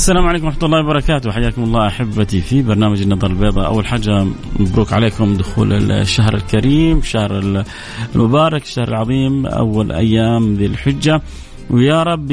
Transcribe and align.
السلام 0.00 0.26
عليكم 0.26 0.46
ورحمة 0.46 0.64
الله 0.64 0.80
وبركاته. 0.80 1.32
حياكم 1.32 1.62
الله 1.62 1.86
أحبتي 1.86 2.40
في 2.40 2.62
برنامج 2.62 3.02
النظر 3.02 3.30
البيضاء. 3.30 3.66
أول 3.66 3.86
حاجة 3.86 4.26
مبروك 4.58 4.92
عليكم 4.92 5.34
دخول 5.34 5.90
الشهر 5.92 6.34
الكريم 6.34 7.02
شهر 7.02 7.64
المبارك 8.14 8.62
الشهر 8.62 8.88
العظيم 8.88 9.46
أول 9.46 9.92
أيام 9.92 10.54
ذي 10.54 10.66
الحجة. 10.66 11.22
ويا 11.70 12.02
رب 12.02 12.30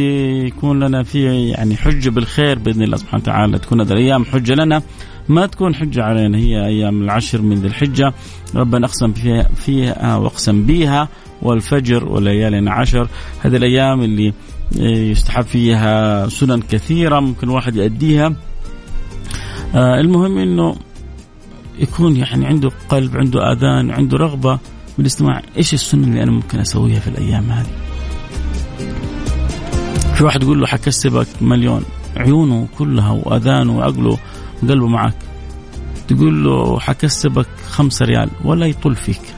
يكون 0.47 0.83
لنا 0.83 1.03
فيه 1.03 1.29
يعني 1.29 1.75
حجة 1.75 2.09
بالخير 2.09 2.59
بإذن 2.59 2.83
الله 2.83 2.97
سبحانه 2.97 3.23
وتعالى. 3.23 3.59
تكون 3.59 3.81
هذه 3.81 3.91
الأيام 3.91 4.25
حجة 4.25 4.53
لنا. 4.53 4.81
ما 5.29 5.45
تكون 5.45 5.75
حجة 5.75 6.03
علينا 6.03 6.37
هي 6.37 6.65
أيام 6.65 7.01
العشر 7.01 7.41
من 7.41 7.55
ذي 7.55 7.67
الحجة. 7.67 8.13
ربنا 8.55 8.85
أقسم 8.85 9.13
فيها, 9.13 9.43
فيها 9.43 10.15
وأقسم 10.15 10.65
بها 10.65 11.09
والفجر 11.41 12.05
وليالي 12.05 12.69
عشر 12.69 13.07
هذه 13.41 13.55
الأيام 13.55 14.01
اللي 14.01 14.33
يستحب 14.75 15.43
فيها 15.43 16.27
سنن 16.27 16.61
كثيرة 16.61 17.19
ممكن 17.19 17.47
الواحد 17.47 17.75
يأديها. 17.75 18.35
آه، 19.75 19.99
المهم 19.99 20.37
أنه 20.37 20.75
يكون 21.79 22.15
يعني 22.15 22.45
عنده 22.45 22.69
قلب 22.89 23.17
عنده 23.17 23.51
آذان 23.51 23.91
عنده 23.91 24.17
رغبة 24.17 24.59
بالاستماع 24.97 25.41
إيش 25.57 25.73
السنن 25.73 26.03
اللي 26.03 26.23
أنا 26.23 26.31
ممكن 26.31 26.59
أسويها 26.59 26.99
في 26.99 27.07
الأيام 27.07 27.51
هذه؟ 27.51 27.67
في 30.15 30.23
واحد 30.23 30.43
يقول 30.43 30.59
له 30.59 30.67
حكسبك 30.67 31.27
مليون. 31.41 31.83
عيونه 32.17 32.67
كلها 32.77 33.11
وأذانه 33.11 33.77
وعقله 33.77 34.17
وقلبه 34.63 34.87
معك. 34.87 35.15
تقول 36.07 36.43
له 36.43 36.79
حكسبك 36.79 37.47
خمسة 37.69 38.05
ريال 38.05 38.29
ولا 38.43 38.65
يطل 38.65 38.95
فيك. 38.95 39.36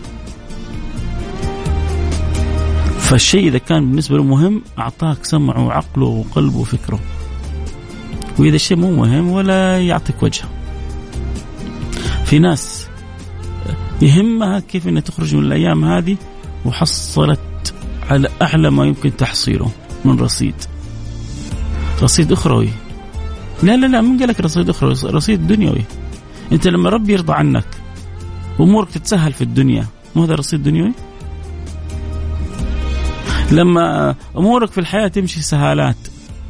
فالشيء 3.10 3.48
إذا 3.48 3.58
كان 3.58 3.88
بالنسبة 3.88 4.18
له 4.18 4.24
مهم 4.24 4.62
أعطاك 4.80 5.26
سمعه 5.26 5.66
وعقله 5.66 6.06
وقلبه 6.06 6.58
وفكره. 6.58 7.00
وإذا 8.40 8.56
الشيء 8.56 8.78
مو 8.78 8.92
مهم 8.92 9.30
ولا 9.30 9.80
يعطيك 9.80 10.24
وجهه 10.24 10.50
في 12.26 12.40
ناس 12.40 12.88
يهمها 14.02 14.60
كيف 14.60 14.88
إنها 14.88 15.02
تخرج 15.02 15.36
من 15.36 15.44
الأيام 15.44 15.86
هذه 15.86 16.18
وحصلت 16.66 17.74
على 18.10 18.30
أعلى 18.42 18.70
ما 18.72 18.86
يمكن 18.86 19.18
تحصيله 19.18 19.72
من 20.06 20.20
رصيد. 20.20 20.56
رصيد 22.02 22.32
أخروي. 22.32 22.70
لا 23.64 23.78
لا 23.78 23.88
لا 23.88 24.02
من 24.02 24.20
قال 24.20 24.30
لك 24.30 24.42
رصيد 24.42 24.70
أخروي؟ 24.70 24.94
رصيد 25.04 25.48
دنيوي. 25.48 25.84
أنت 26.52 26.68
لما 26.68 26.90
ربي 26.90 27.14
يرضى 27.14 27.34
عنك 27.34 27.68
امورك 28.60 28.90
تتسهل 28.90 29.34
في 29.34 29.42
الدنيا 29.42 29.86
مو 30.16 30.24
هذا 30.24 30.36
رصيد 30.36 30.64
دنيوي؟ 30.64 30.92
لما 33.52 34.16
أمورك 34.38 34.72
في 34.72 34.78
الحياة 34.78 35.08
تمشي 35.08 35.42
سهالات 35.42 35.96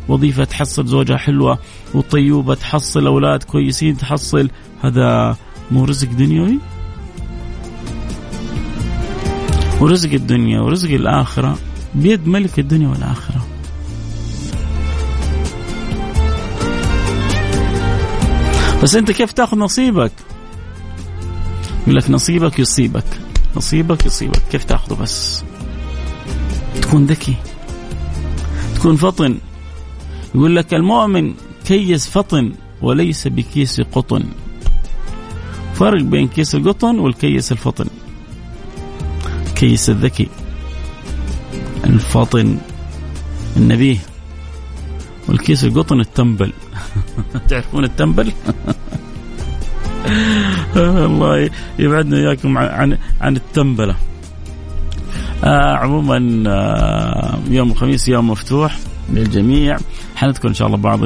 وظيفة 0.08 0.44
تحصل 0.44 0.86
زوجها 0.86 1.18
حلوة 1.18 1.60
وطيوبة 1.94 2.56
تحصل 2.56 3.08
أولاد 3.08 3.44
كويسين 3.44 3.98
تحصل 3.98 4.50
هذا 4.84 5.38
مو 5.72 5.86
رزق 5.86 6.10
دنيوي؟ 6.10 6.60
ورزق 9.82 10.14
الدنيا 10.14 10.62
ورزق 10.62 10.90
الآخرة 10.90 11.58
بيد 11.96 12.28
ملك 12.28 12.60
الدنيا 12.60 12.88
والآخرة. 12.88 13.46
بس 18.84 18.96
أنت 18.96 19.12
كيف 19.12 19.32
تأخذ 19.32 19.58
نصيبك؟ 19.58 20.12
يقول 21.82 21.96
لك 21.96 22.10
نصيبك 22.10 22.60
يصيبك 22.60 23.04
نصيبك 23.56 24.06
يصيبك 24.06 24.42
كيف 24.52 24.64
تأخذه 24.64 25.02
بس؟ 25.02 25.44
تكون 26.90 27.06
ذكي 27.06 27.36
تكون 28.76 28.96
فطن. 28.96 29.38
يقول 30.36 30.56
لك 30.56 30.74
المؤمن 30.74 31.34
كيس 31.66 32.10
فطن 32.10 32.54
وليس 32.82 33.28
بكيس 33.28 33.82
قطن. 33.82 34.24
فرق 35.74 36.02
بين 36.02 36.28
كيس 36.28 36.56
القطن 36.56 37.00
والكيس 37.00 37.52
الفطن. 37.52 37.86
كيس 39.56 39.90
الذكي. 39.90 40.28
الفطن 41.86 42.58
النبيه. 43.58 43.98
والكيس 45.28 45.64
القطن 45.64 46.00
التنبل 46.00 46.54
تعرفون 47.50 47.84
التنبل 47.84 48.32
الله 50.76 51.50
يبعدنا 51.80 52.18
إياكم 52.18 52.58
عن 52.58 52.98
عن 53.22 53.36
التنبله 53.36 53.96
آه 55.44 55.76
عموما 55.78 56.44
آه 56.48 57.40
يوم 57.50 57.72
الخميس 57.72 58.08
يوم 58.10 58.30
مفتوح 58.30 58.78
للجميع. 59.14 59.78
حنذكر 60.16 60.48
إن 60.48 60.54
شاء 60.54 60.68
الله 60.68 60.78
بعض 60.78 61.00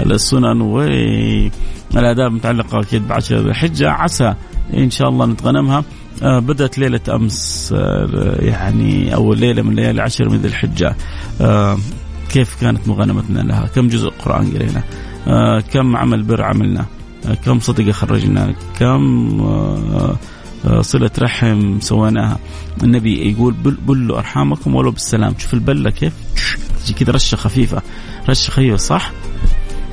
السنن 0.00 0.60
والآداب 0.60 2.26
المتعلقه 2.30 2.80
أكيد 2.80 3.08
بعشر 3.08 3.38
الحجة. 3.38 3.90
عسى 3.90 4.34
إن 4.74 4.90
شاء 4.90 5.08
الله 5.08 5.26
نتغنمها. 5.26 5.84
آه 6.22 6.38
بدأت 6.38 6.78
ليلة 6.78 7.00
أمس 7.08 7.74
آه 7.76 8.36
يعني 8.40 9.14
أول 9.14 9.38
ليلة 9.38 9.62
من 9.62 9.74
ليالي 9.74 10.02
عشر 10.02 10.28
من 10.28 10.36
ذي 10.36 10.48
الحجة. 10.48 10.96
آه 11.40 11.78
كيف 12.28 12.60
كانت 12.60 12.88
مغانمتنا 12.88 13.40
لها؟ 13.40 13.66
كم 13.74 13.88
جزء 13.88 14.08
قرآن 14.08 14.50
قرينا؟ 14.50 14.82
آه 15.28 15.60
كم 15.60 15.96
عمل 15.96 16.22
بر 16.22 16.42
عملنا؟ 16.42 16.86
آه 17.28 17.34
كم 17.34 17.60
صدقه 17.60 17.92
خرجنا؟ 17.92 18.54
كم 18.78 19.40
آه، 19.40 20.16
صلة 20.80 21.10
رحم 21.18 21.80
سويناها 21.80 22.38
النبي 22.82 23.30
يقول 23.30 23.54
بلوا 23.86 24.18
أرحامكم 24.18 24.74
ولو 24.74 24.90
بالسلام. 24.90 25.34
شوف 25.38 25.54
البلة 25.54 25.90
كيف؟ 25.90 26.12
كذا 26.98 27.12
رشة 27.12 27.36
خفيفة. 27.36 27.82
رشة 28.28 28.50
خفيفة 28.50 28.76
صح؟ 28.76 29.12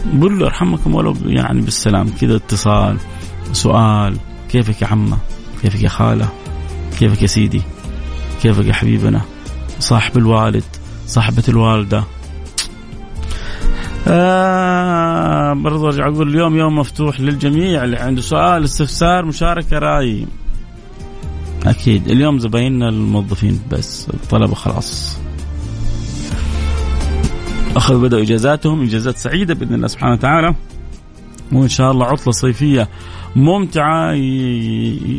بلوا 0.05 0.47
أرحمكم 0.47 0.95
ولو 0.95 1.15
يعني 1.25 1.61
بالسلام. 1.61 2.09
كذا 2.21 2.35
اتصال 2.35 2.97
سؤال. 3.51 4.17
كيفك 4.49 4.81
يا 4.81 4.87
عمة؟ 4.87 5.17
كيفك 5.61 5.83
يا 5.83 5.89
خالة؟ 5.89 6.29
كيفك 6.99 7.21
يا 7.21 7.27
سيدي؟ 7.27 7.61
كيفك 8.41 8.65
يا 8.65 8.73
حبيبنا؟ 8.73 9.21
صاحب 9.79 10.17
الوالد 10.17 10.63
صاحبة 11.07 11.43
الوالدة. 11.49 12.03
آه 14.07 15.53
برضو 15.53 15.85
أرجع 15.85 16.07
أقول 16.07 16.29
اليوم 16.29 16.57
يوم 16.57 16.75
مفتوح 16.75 17.19
للجميع. 17.19 17.83
اللي 17.83 17.97
عنده 17.97 18.21
سؤال 18.21 18.63
استفسار 18.63 19.25
مشاركة 19.25 19.79
رأي. 19.79 20.27
أكيد. 21.65 22.07
اليوم 22.07 22.39
زبايننا 22.39 22.89
الموظفين 22.89 23.59
بس 23.71 24.09
الطلبة 24.09 24.55
خلاص. 24.55 25.19
أخذوا 27.75 28.01
بدأوا 28.01 28.21
إجازاتهم 28.21 28.83
إجازات 28.83 29.17
سعيدة 29.17 29.53
بإذن 29.53 29.73
الله 29.73 29.87
سبحانه 29.87 30.13
وتعالى. 30.13 30.55
وإن 31.51 31.69
شاء 31.69 31.91
الله 31.91 32.05
عطلة 32.05 32.31
صيفية 32.31 32.89
ممتعة 33.35 34.13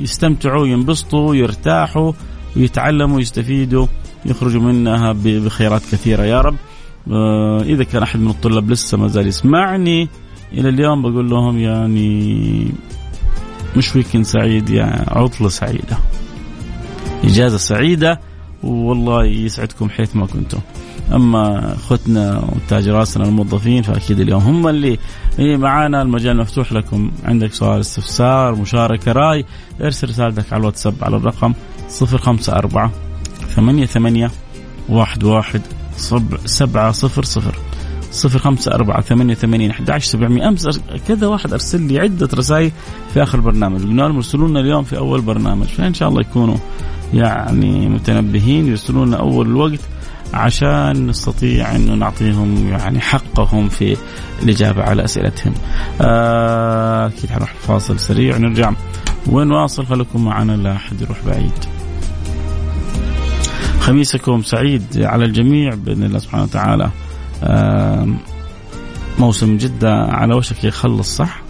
يستمتعوا 0.02 0.66
ينبسطوا 0.66 1.34
يرتاحوا 1.34 2.12
ويتعلموا 2.56 3.20
يستفيدوا 3.20 3.86
يخرجوا 4.26 4.62
منها 4.62 5.12
بخيرات 5.24 5.82
كثيرة. 5.92 6.22
يا 6.22 6.40
رب. 6.40 6.56
آه، 7.10 7.62
إذا 7.62 7.84
كان 7.84 8.02
أحد 8.02 8.20
من 8.20 8.30
الطلاب 8.30 8.70
لسه 8.70 8.98
ما 8.98 9.08
زال 9.08 9.26
يسمعني 9.26 10.08
إلى 10.52 10.68
اليوم 10.68 11.02
بقول 11.02 11.30
لهم 11.30 11.58
يعني 11.58 12.72
مش 13.76 13.96
ويكند 13.96 14.24
سعيد 14.24 14.70
يعني 14.70 15.04
عطلة 15.08 15.48
سعيدة. 15.48 15.98
إجازة 17.24 17.56
سعيدة 17.56 18.20
والله 18.62 19.24
يسعدكم 19.24 19.88
حيث 19.90 20.16
ما 20.16 20.26
كنتم. 20.26 20.58
أما 21.12 21.74
أخوتنا 21.74 22.38
وتاج 22.38 22.88
راسنا 22.88 23.24
الموظفين 23.24 23.82
فأكيد 23.82 24.20
اليوم 24.20 24.42
هم 24.42 24.68
اللي 24.68 24.98
معانا. 25.38 26.02
المجال 26.02 26.36
مفتوح 26.36 26.72
لكم. 26.72 27.10
عندك 27.24 27.52
سؤال 27.52 27.80
استفسار 27.80 28.54
مشاركة 28.54 29.12
رأي 29.12 29.44
ارسل 29.80 30.08
رسالتك 30.08 30.52
على 30.52 30.60
الواتساب 30.60 30.94
على 31.02 31.16
الرقم 31.16 31.54
054 32.02 32.90
88 33.54 34.30
واحد 34.88 35.24
واحد 35.24 35.60
سبعة 36.44 36.92
صفر 36.92 37.24
صفر. 37.24 37.58
صفر 38.16 38.38
خمسة 38.38 38.72
أربعة 38.74 39.00
ثمانية 39.00 39.34
ثمانين 39.34 39.70
أحد 39.70 39.90
عشر 39.90 40.06
سبعمية 40.10 40.48
أمس 40.48 40.80
كذا 41.08 41.26
واحد 41.26 41.52
أرسل 41.52 41.80
لي 41.80 41.98
عدة 42.00 42.28
رسائل 42.34 42.70
في 43.14 43.22
آخر 43.22 43.38
البرنامج 43.38 43.82
قلنا 43.82 44.02
لهم 44.02 44.16
ارسلوا 44.16 44.48
لنا 44.48 44.60
اليوم 44.60 44.84
في 44.84 44.98
أول 44.98 45.20
برنامج 45.20 45.66
فإن 45.66 45.94
شاء 45.94 46.08
الله 46.08 46.20
يكونوا 46.20 46.56
يعني 47.14 47.88
متنبهين 47.88 48.66
يرسلون 48.66 49.08
لنا 49.08 49.16
أول 49.16 49.46
الوقت 49.46 49.80
عشان 50.34 51.06
نستطيع 51.06 51.76
إنه 51.76 51.94
نعطيهم 51.94 52.68
يعني 52.68 53.00
حقهم 53.00 53.68
في 53.68 53.96
الإجابة 54.42 54.82
على 54.82 55.04
أسئلتهم. 55.04 55.54
آه، 56.00 57.06
أكيد 57.06 57.30
حنروح 57.30 57.54
فاصل 57.54 57.98
سريع 57.98 58.36
ونرجع 58.36 58.72
ونواصل 59.26 59.86
خليكم 59.86 60.24
معنا 60.24 60.52
لا 60.52 60.72
أحد 60.72 61.00
يروح 61.00 61.18
بعيد. 61.26 61.52
خميسكم 63.80 64.42
سعيد 64.42 64.82
على 64.96 65.24
الجميع 65.24 65.74
بإذن 65.74 66.02
الله 66.02 66.18
سبحانه 66.18 66.42
وتعالى. 66.42 66.90
آه، 67.42 68.08
موسم 69.18 69.56
جدة 69.56 69.94
على 69.94 70.34
وشك 70.34 70.64
يخلص 70.64 71.16
صح؟ 71.16 71.42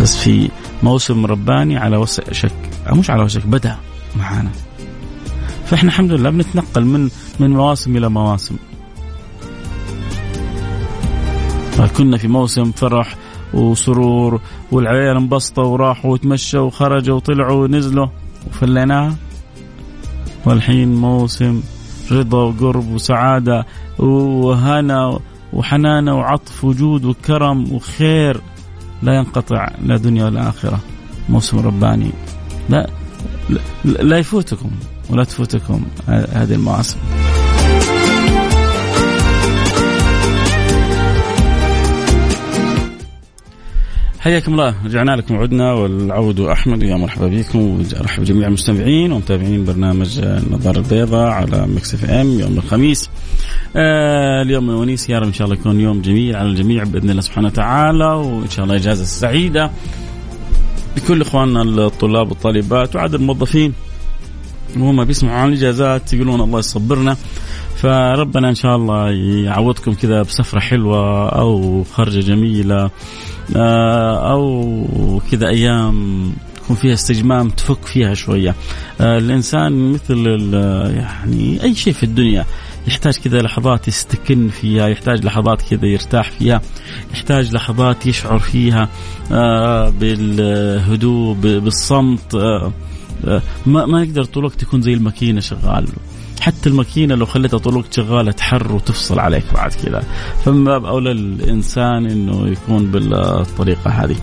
بس 0.00 0.16
في 0.16 0.50
موسم 0.82 1.26
رباني 1.26 1.76
على 1.76 1.96
وشك 1.96 2.52
مش 2.92 3.10
على 3.10 3.22
وشك 3.22 3.46
بدأ 3.46 3.76
معانا. 4.16 4.50
فإحنا 5.66 5.88
الحمد 5.88 6.12
لله 6.12 6.30
بنتنقل 6.30 6.84
من 6.84 7.10
من 7.40 7.50
مواسم 7.50 7.96
إلى 7.96 8.08
مواسم. 8.08 8.56
كنا 11.96 12.16
في 12.16 12.28
موسم 12.28 12.72
فرح 12.72 13.16
وسرور 13.54 14.40
والعيال 14.72 15.16
انبسطوا 15.16 15.64
وراحوا 15.64 16.12
وتمشوا 16.12 16.60
وخرجوا 16.60 17.16
وطلعوا 17.16 17.64
ونزلوا 17.64 18.06
وفليناها. 18.46 19.16
والحين 20.46 20.94
موسم 20.94 21.62
رضا 22.12 22.38
وقرب 22.38 22.90
وسعادة 22.90 23.66
وهنا 23.98 25.18
وحنانة 25.52 26.14
وعطف 26.14 26.64
وجود 26.64 27.04
وكرم 27.04 27.72
وخير. 27.72 28.40
لا 29.02 29.16
ينقطع 29.16 29.68
لا 29.84 29.96
دنيا 29.96 30.24
ولا 30.24 30.48
آخرة. 30.48 30.80
موسم 31.28 31.58
رباني. 31.58 32.10
لا 32.68 32.90
لا 33.84 34.18
يفوتكم 34.18 34.70
ولا 35.10 35.24
تفوتكم 35.24 35.82
هذه 36.08 36.54
المواسم. 36.54 36.98
حياكم 44.28 44.52
الله. 44.52 44.74
رجعنا 44.84 45.16
لكم 45.16 45.34
وعدنا 45.34 45.72
والعود 45.72 46.40
أحمد 46.40 46.82
ويا 46.84 46.96
مرحبا 46.96 47.26
بكم 47.26 47.84
ورحب 48.00 48.24
جميع 48.24 48.48
المستمعين 48.48 49.12
ومتابعين 49.12 49.64
برنامج 49.64 50.18
النظاره 50.18 50.78
البيضاء 50.78 51.30
على 51.30 51.66
Mix 51.66 51.94
FM 51.94 52.40
يوم 52.40 52.58
الخميس. 52.58 53.10
آه 53.76 54.42
اليوم 54.42 54.70
الونيس 54.70 55.10
يا 55.10 55.18
رب 55.18 55.26
إن 55.26 55.32
شاء 55.32 55.46
الله 55.46 55.58
يكون 55.60 55.80
يوم 55.80 56.00
جميل 56.00 56.36
على 56.36 56.48
الجميع 56.48 56.84
بإذن 56.84 57.10
الله 57.10 57.22
سبحانه 57.22 57.46
وتعالى 57.46 58.04
وإن 58.04 58.50
شاء 58.50 58.64
الله 58.64 58.76
إجازة 58.76 59.04
سعيدة 59.04 59.70
لكل 60.96 61.20
إخواننا 61.20 61.62
الطلاب 61.62 62.28
والطالبات 62.28 62.96
وعدد 62.96 63.14
الموظفين. 63.14 63.72
وهم 64.76 65.04
بيسمعوا 65.04 65.36
عن 65.36 65.48
الإجازات 65.48 66.12
يقولون 66.12 66.40
الله 66.40 66.58
يصبرنا. 66.58 67.16
فربنا 67.76 68.48
إن 68.48 68.54
شاء 68.54 68.76
الله 68.76 69.10
يعوضكم 69.44 69.92
كذا 69.92 70.22
بسفرة 70.22 70.60
حلوة 70.60 71.28
أو 71.28 71.84
خرجة 71.84 72.20
جميلة. 72.20 72.90
أو 73.56 75.22
كذا 75.30 75.48
أيام 75.48 76.32
يكون 76.68 76.76
فيها 76.76 76.94
استجمام 76.94 77.50
تفك 77.50 77.84
فيها 77.84 78.14
شوية. 78.14 78.54
آه، 79.00 79.18
الإنسان 79.18 79.92
مثل 79.92 80.26
يعني 80.94 81.62
أي 81.62 81.74
شيء 81.74 81.92
في 81.92 82.02
الدنيا 82.02 82.44
يحتاج 82.86 83.16
كذا 83.16 83.38
لحظات 83.42 83.88
يستكن 83.88 84.48
فيها 84.48 84.88
يحتاج 84.88 85.24
لحظات 85.24 85.62
كذا 85.62 85.86
يرتاح 85.86 86.30
فيها 86.30 86.62
يحتاج 87.12 87.54
لحظات 87.54 88.06
يشعر 88.06 88.38
فيها 88.38 88.88
آه، 89.32 89.88
بالهدوء 89.88 91.34
بالصمت 91.34 92.34
ما 93.66 93.86
ما 93.86 94.02
يقدر 94.02 94.24
طول 94.24 94.44
الوقت 94.44 94.62
يكون 94.62 94.82
زي 94.82 94.92
الماكينة 94.92 95.40
شغال. 95.40 95.88
حتى 96.48 96.68
الماكينة 96.68 97.14
لو 97.14 97.26
خليتها 97.26 97.58
طول 97.58 97.72
الوقت 97.72 97.92
شغالة 97.92 98.32
تحر 98.32 98.72
وتفصل 98.72 99.18
عليك 99.18 99.44
بعد 99.54 99.72
كذا 99.72 100.02
فمن 100.44 100.64
باب 100.64 100.84
أولى 100.84 101.12
الانسان 101.12 102.10
إنه 102.10 102.48
يكون 102.48 102.90
بالطريقة 102.90 103.90
هذه. 103.90 104.16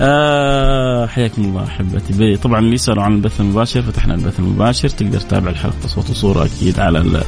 آه 0.00 1.06
حياكم 1.06 1.44
الله 1.44 1.64
أحبتي 1.64 2.36
طبعا 2.36 2.58
اللي 2.58 2.74
يسألوا 2.74 3.02
عن 3.02 3.14
البث 3.14 3.40
المباشر 3.40 3.82
فتحنا 3.82 4.14
البث 4.14 4.38
المباشر 4.40 4.88
تقدر 4.88 5.20
تتابع 5.20 5.50
الحلقة 5.50 5.86
صوت 5.86 6.10
وصورة 6.10 6.44
أكيد 6.44 6.80
على 6.80 7.22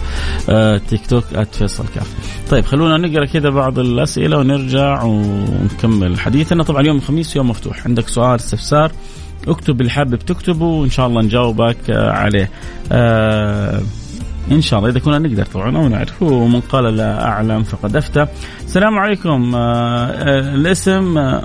التيك 0.49 1.07
توك 1.07 1.25
@فيصل 1.53 1.85
كاف. 1.95 2.15
طيب 2.51 2.65
خلونا 2.65 2.97
نقرأ 3.09 3.25
كذا 3.25 3.51
بعض 3.51 3.79
الأسئلة 3.79 4.39
ونرجع 4.39 5.03
ونكمل 5.03 6.21
حديثنا 6.21 6.63
طبعا 6.63 6.83
يوم 6.83 6.97
الخميس 6.97 7.37
يوم 7.37 7.51
مفتوح 7.51 7.87
عندك 7.87 8.09
سؤال 8.09 8.35
استفسار 8.35 8.93
اكتب 9.49 9.81
اللي 9.81 9.91
حابب 9.91 10.19
تكتبه 10.19 10.67
وإن 10.67 10.91
شاء 10.91 11.07
الله 11.07 11.23
نجاوبك 11.23 11.91
عليه. 11.91 12.51
آه 12.93 13.81
إن 14.53 14.61
شاء 14.61 14.79
الله 14.79 14.91
إذا 14.91 14.99
كنا 14.99 15.19
نقدر 15.19 15.45
طبعا 15.45 15.77
أو 15.77 15.89
نعرف. 15.89 16.23
ومن 16.23 16.61
قال 16.61 16.97
لا 16.97 17.25
أعلم 17.25 17.63
فقد 17.63 17.97
أفتى. 17.97 18.27
السلام 18.65 18.99
عليكم. 18.99 19.55
آه، 19.55 20.07
آه، 20.07 20.55
الاسم 20.55 21.19
آه، 21.19 21.45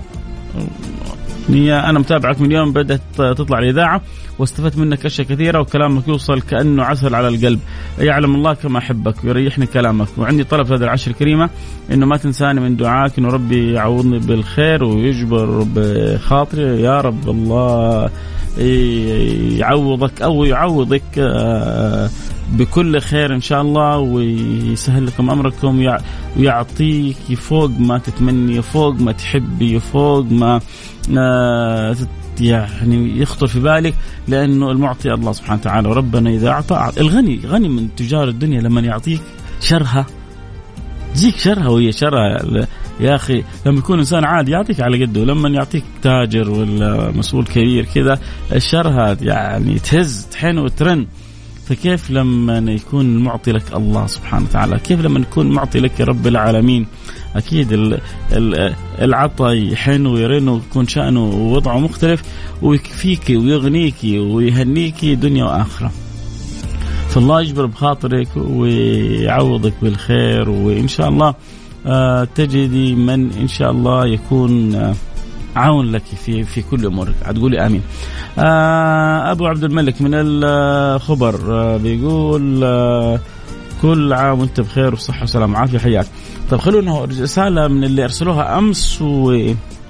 أنا 1.89 1.99
متابعك 1.99 2.41
من 2.41 2.51
يوم 2.51 2.73
بدأت 2.73 3.01
تطلع 3.17 3.59
الإذاعة 3.59 4.01
واستفدت 4.39 4.77
منك 4.77 5.05
أشياء 5.05 5.27
كثيرة 5.27 5.59
وكلامك 5.59 6.07
يوصل 6.07 6.41
كأنه 6.41 6.83
عسل 6.83 7.15
على 7.15 7.27
القلب. 7.27 7.59
يعلم 7.99 8.35
الله 8.35 8.53
كما 8.53 8.77
أحبك 8.79 9.23
ويريحني 9.23 9.65
كلامك. 9.65 10.07
وعندي 10.17 10.43
طلب 10.43 10.65
في 10.65 10.73
هذه 10.73 10.83
العشر 10.83 11.11
الكريمة 11.11 11.49
إنه 11.91 12.05
ما 12.05 12.17
تنساني 12.17 12.59
من 12.59 12.75
دعائك 12.75 13.19
إنه 13.19 13.27
ربي 13.27 13.73
يعوضني 13.73 14.19
بالخير 14.19 14.83
ويجبر 14.83 15.65
بخاطري. 15.75 16.81
يا 16.81 17.01
رب 17.01 17.29
الله 17.29 18.09
يعوضك 19.57 20.21
أو 20.21 20.45
يعوضك 20.45 21.19
بكل 22.53 23.01
خير 23.01 23.35
إن 23.35 23.41
شاء 23.41 23.61
الله 23.61 23.97
ويسهل 23.97 25.05
لكم 25.05 25.29
أمركم 25.29 25.97
ويعطيك 26.37 27.33
فوق 27.35 27.71
ما 27.79 27.97
تتمني 27.97 28.61
فوق 28.61 28.95
ما 28.99 29.11
تحبي 29.11 29.79
فوق 29.79 30.25
ما 30.31 30.59
آه، 31.17 31.95
يعني 32.39 33.19
يخطر 33.19 33.47
في 33.47 33.59
بالك 33.59 33.93
لأنه 34.27 34.71
المعطي 34.71 35.13
الله 35.13 35.31
سبحانه 35.31 35.61
وتعالى 35.61 35.89
وربنا 35.89 36.29
إذا 36.29 36.49
أعطى 36.49 36.91
الغني 36.97 37.41
غني 37.45 37.69
من 37.69 37.95
تجار 37.95 38.27
الدنيا 38.27 38.61
لما 38.61 38.81
يعطيك 38.81 39.21
شرها. 39.61 40.05
تجيك 41.15 41.37
شرها 41.37 41.67
وهي 41.67 41.91
شرها 41.91 42.37
يا 42.99 43.15
أخي. 43.15 43.43
لما 43.65 43.77
يكون 43.77 43.99
إنسان 43.99 44.25
عادي 44.25 44.51
يعطيك 44.51 44.81
على 44.81 45.05
قده. 45.05 45.23
لما 45.23 45.49
يعطيك 45.49 45.83
تاجر 46.01 46.49
ولا 46.49 47.11
مسؤول 47.11 47.45
كبير 47.45 47.85
كذا 47.85 48.19
الشرها 48.51 49.17
يعني 49.21 49.79
تهز 49.79 50.27
تحن 50.31 50.57
وترن. 50.57 51.07
فكيف 51.67 52.11
لما 52.11 52.71
يكون 52.71 53.05
المعطي 53.05 53.51
لك 53.51 53.75
الله 53.75 54.07
سبحانه 54.07 54.45
وتعالى؟ 54.45 54.79
كيف 54.79 55.01
لما 55.01 55.19
يكون 55.19 55.49
معطي 55.49 55.79
لك 55.79 56.01
رب 56.01 56.27
العالمين؟ 56.27 56.87
أكيد 57.35 57.97
العطاء 59.01 59.53
يحن 59.53 60.05
ويرن 60.05 60.47
ويكون 60.49 60.87
شأنه 60.87 61.23
ووضعه 61.23 61.79
مختلف 61.79 62.21
ويكفيك 62.61 63.29
ويغنيك 63.29 63.95
ويهنيك 64.03 65.05
دنيا 65.05 65.45
وآخرة. 65.45 65.91
فالله 67.09 67.41
يجبر 67.41 67.65
بخاطرك 67.65 68.27
ويعوضك 68.35 69.73
بالخير 69.81 70.49
وإن 70.49 70.87
شاء 70.87 71.09
الله 71.09 71.35
آه، 71.85 72.23
تجدي 72.23 72.95
من 72.95 73.31
إن 73.31 73.47
شاء 73.47 73.71
الله 73.71 74.07
يكون 74.07 74.75
آه، 74.75 74.95
عون 75.55 75.91
لك 75.91 76.03
في 76.25 76.43
في 76.43 76.61
كل 76.61 76.85
أمورك. 76.85 77.15
تقولي 77.35 77.65
آمين. 77.65 77.81
آه 78.39 79.31
أبو 79.31 79.47
عبد 79.47 79.63
الملك 79.63 80.01
من 80.01 80.11
الخبر 80.13 81.35
آه 81.53 81.77
بيقول 81.77 82.63
آه 82.63 83.19
كل 83.81 84.13
عام 84.13 84.39
وانت 84.39 84.59
بخير 84.59 84.93
وصحة 84.93 85.23
وسلامة. 85.23 85.53
وعافيه 85.53 85.79
حياك. 85.79 86.07
طيب 86.49 86.59
خلونا 86.59 87.05
رسالة 87.05 87.67
من 87.67 87.83
اللي 87.83 88.03
أرسلوها 88.03 88.57
أمس 88.57 89.01
و 89.01 89.31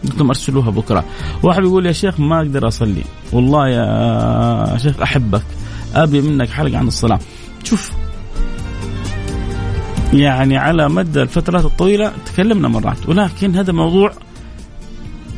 أنتم 0.06 0.28
أرسلوها 0.28 0.70
بكرة. 0.70 1.04
واحد 1.44 1.64
يقول 1.64 1.86
يا 1.86 1.92
شيخ 1.92 2.20
ما 2.20 2.38
أقدر 2.38 2.68
أصلي. 2.68 3.04
والله 3.32 3.70
يا 3.70 4.78
شيخ 4.78 5.02
أحبك. 5.02 5.44
أبي 5.96 6.22
منك 6.22 6.50
حلقه 6.50 6.78
عن 6.78 6.88
الصلاة. 6.88 7.20
شوف 7.64 7.92
يعني 10.14 10.58
على 10.58 10.90
مدى 10.90 11.22
الفترات 11.22 11.66
الطويلة 11.66 12.12
تكلمنا 12.26 12.68
مرات 12.68 13.10
ولكن 13.10 13.56
هذا 13.56 13.74
موضوع 13.74 14.12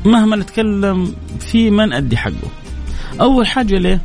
مهما 0.05 0.35
نتكلم 0.35 1.15
فيه 1.39 1.71
ما 1.71 1.85
نأدي 1.85 2.17
حقه. 2.17 2.49
أول 3.21 3.47
حاجة 3.47 3.75
ليه؟ 3.75 4.01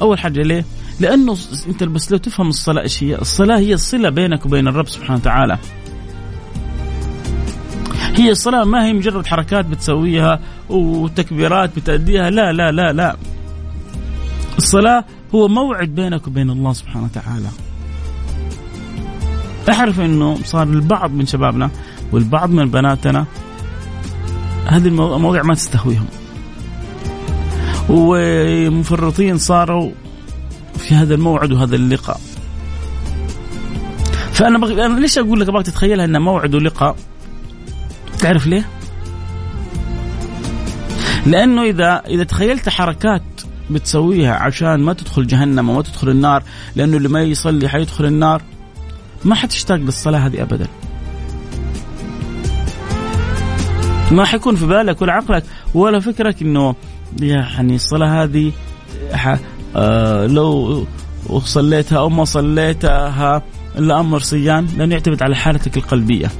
أول 0.00 0.18
حاجة 0.18 0.42
ليه؟ 0.42 0.64
لأنه 1.00 1.36
أنت 1.68 1.84
بس 1.84 2.12
لو 2.12 2.18
تفهم 2.18 2.48
الصلاة 2.48 2.82
إيش 2.82 3.02
هي 3.02 3.14
الصلاة 3.18 3.58
هي 3.58 3.74
الصلة 3.74 4.10
بينك 4.10 4.46
وبين 4.46 4.68
الرب 4.68 4.88
سبحانه 4.88 5.18
وتعالى. 5.18 5.58
هي 8.14 8.30
الصلاة 8.30 8.64
ما 8.64 8.84
هي 8.86 8.92
مجرد 8.92 9.26
حركات 9.26 9.64
بتسويها 9.64 10.40
وتكبيرات 10.68 11.76
بتأديها 11.76 12.30
لا 12.30 12.52
لا 12.52 12.72
لا 12.72 12.92
لا. 12.92 13.16
الصلاة 14.58 15.04
هو 15.34 15.48
موعد 15.48 15.88
بينك 15.88 16.26
وبين 16.26 16.50
الله 16.50 16.72
سبحانه 16.72 17.04
وتعالى. 17.04 17.48
اعرف 19.68 20.00
إنه 20.00 20.38
صار 20.44 20.62
البعض 20.62 21.10
من 21.10 21.26
شبابنا 21.26 21.70
والبعض 22.12 22.50
من 22.50 22.70
بناتنا 22.70 23.26
هذه 24.66 24.86
المواضيع 24.86 25.42
ما 25.42 25.54
تستهويهم. 25.54 26.06
ومفرطين 27.88 29.38
صاروا 29.38 29.90
في 30.78 30.94
هذا 30.94 31.14
الموعد 31.14 31.52
وهذا 31.52 31.76
اللقاء. 31.76 32.20
فأنا 34.32 34.58
بغ... 34.58 34.84
أنا 34.86 35.00
ليش 35.00 35.18
أقول 35.18 35.40
لك 35.40 35.48
أبغاك 35.48 35.66
تتخيلها 35.66 36.04
انه 36.04 36.18
موعد 36.18 36.54
ولقاء؟ 36.54 36.96
تعرف 38.18 38.46
ليه؟ 38.46 38.68
لأنه 41.26 41.62
اذا 41.62 42.02
إذا 42.06 42.24
تخيلت 42.24 42.68
حركات 42.68 43.22
بتسويها 43.70 44.34
عشان 44.34 44.80
ما 44.80 44.92
تدخل 44.92 45.26
جهنم 45.26 45.68
وما 45.68 45.82
تدخل 45.82 46.08
النار 46.08 46.42
لأنه 46.76 46.96
اللي 46.96 47.08
ما 47.08 47.22
يصلي 47.22 47.68
حيدخل 47.68 48.04
النار 48.04 48.42
ما 49.24 49.34
حتشتاق 49.34 49.76
للصلاة 49.76 50.18
هذه 50.18 50.42
ابدا. 50.42 50.66
ما 54.10 54.24
حيكون 54.24 54.56
في 54.56 54.66
بالك 54.66 55.02
ولا 55.02 55.12
عقلك 55.12 55.44
ولا 55.74 56.00
فكرك 56.00 56.42
إنه 56.42 56.74
يعني 57.20 57.74
الصلاة 57.74 58.24
هذه 58.24 58.52
آه 59.76 60.26
لو 60.26 60.86
صليتها 61.44 61.98
أو 61.98 62.08
ما 62.08 62.24
صليتها 62.24 63.42
الأمر 63.78 64.18
صيان 64.18 64.66
لأنه 64.76 64.94
يعتمد 64.94 65.22
على 65.22 65.36
حالتك 65.36 65.76
القلبية. 65.76 66.30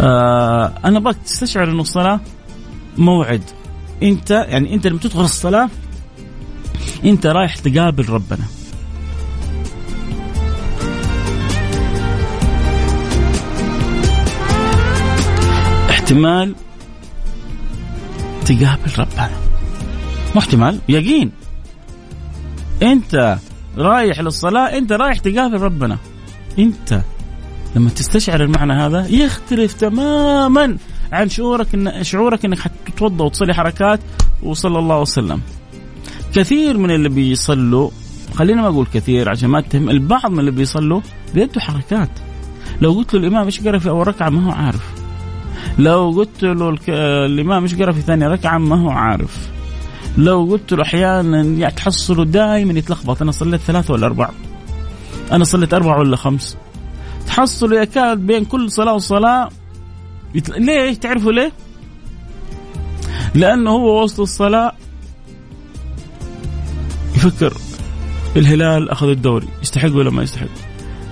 آه 0.00 0.72
أنا 0.84 0.98
أبغاك 0.98 1.16
تستشعر 1.24 1.70
إنه 1.70 1.80
الصلاة 1.80 2.20
موعد 2.98 3.42
أنت 4.02 4.30
يعني 4.30 4.74
أنت 4.74 4.86
لما 4.86 4.98
تدخل 4.98 5.24
الصلاة 5.24 5.68
أنت 7.04 7.26
رايح 7.26 7.56
تقابل 7.56 8.08
ربنا. 8.08 8.44
احتمال 16.08 16.54
تقابل 18.44 18.98
ربنا. 18.98 19.30
مو 20.34 20.40
احتمال 20.40 20.78
يقين. 20.88 21.32
انت 22.82 23.38
رايح 23.78 24.20
للصلاة 24.20 24.78
انت 24.78 24.92
رايح 24.92 25.18
تقابل 25.18 25.60
ربنا. 25.60 25.98
انت 26.58 27.02
لما 27.76 27.90
تستشعر 27.90 28.44
المعنى 28.44 28.72
هذا 28.72 29.06
يختلف 29.06 29.72
تماما 29.72 30.76
عن 31.12 31.28
شعورك 31.28 31.74
ان 31.74 32.04
شعورك 32.04 32.44
إنك 32.44 32.58
حتتوضا 32.58 33.24
وتصلي 33.24 33.54
حركات 33.54 34.00
وصلى 34.42 34.78
الله 34.78 35.00
وسلم. 35.00 35.40
كثير 36.34 36.78
من 36.78 36.90
اللي 36.90 37.08
بيصلوا 37.08 37.90
خلينا 38.34 38.62
ما 38.62 38.68
أقول 38.68 38.86
كثير 38.94 39.28
عشان 39.28 39.48
ما 39.48 39.58
اتهم 39.58 39.90
البعض 39.90 40.30
من 40.30 40.40
اللي 40.40 40.50
بيصلوا 40.50 41.00
بيدوا 41.34 41.62
حركات. 41.62 42.10
لو 42.80 42.92
قلت 42.92 43.14
له 43.14 43.20
الامام 43.20 43.44
إيش 43.44 43.60
قرأ 43.60 43.78
في 43.78 43.88
أول 43.88 44.08
ركعة؟ 44.08 44.28
ما 44.28 44.46
هو 44.46 44.50
عارف. 44.50 44.97
لو 45.78 46.10
قلت 46.16 46.42
له 46.42 46.74
الإمام 47.26 47.62
إيش 47.62 47.74
قرأ 47.74 47.92
في 47.92 48.00
ثاني 48.00 48.26
ركعة؟ 48.26 48.58
ما 48.58 48.82
هو 48.82 48.90
عارف. 48.90 49.48
لو 50.18 50.48
قلت 50.50 50.72
له 50.72 50.82
أحيانا 50.82 51.42
يعني 51.42 51.74
تحصله 51.74 52.24
دائما 52.24 52.78
يتلخبط 52.78 53.22
أنا 53.22 53.32
صليت 53.32 53.60
ثلاثة 53.60 53.94
ولا 53.94 54.06
أربعة؟ 54.06 54.30
أنا 55.32 55.44
صليت 55.44 55.74
أربعة 55.74 55.98
ولا 55.98 56.16
خمس؟ 56.16 56.56
تحصله 57.26 57.82
يكاد 57.82 58.18
بين 58.18 58.44
كل 58.44 58.70
صلاة 58.70 58.94
وصلاة 58.94 59.48
يتل... 60.34 60.64
ليه؟ 60.64 60.94
تعرفوا 60.94 61.32
ليه؟ 61.32 61.52
لأنه 63.34 63.70
هو 63.70 64.02
وسط 64.02 64.20
الصلاة 64.20 64.72
يفكر 67.16 67.52
الهلال 68.36 68.90
أخذ 68.90 69.08
الدوري 69.08 69.48
يستحق 69.62 69.94
ولا 69.94 70.10
ما 70.10 70.22
يستحق؟ 70.22 70.48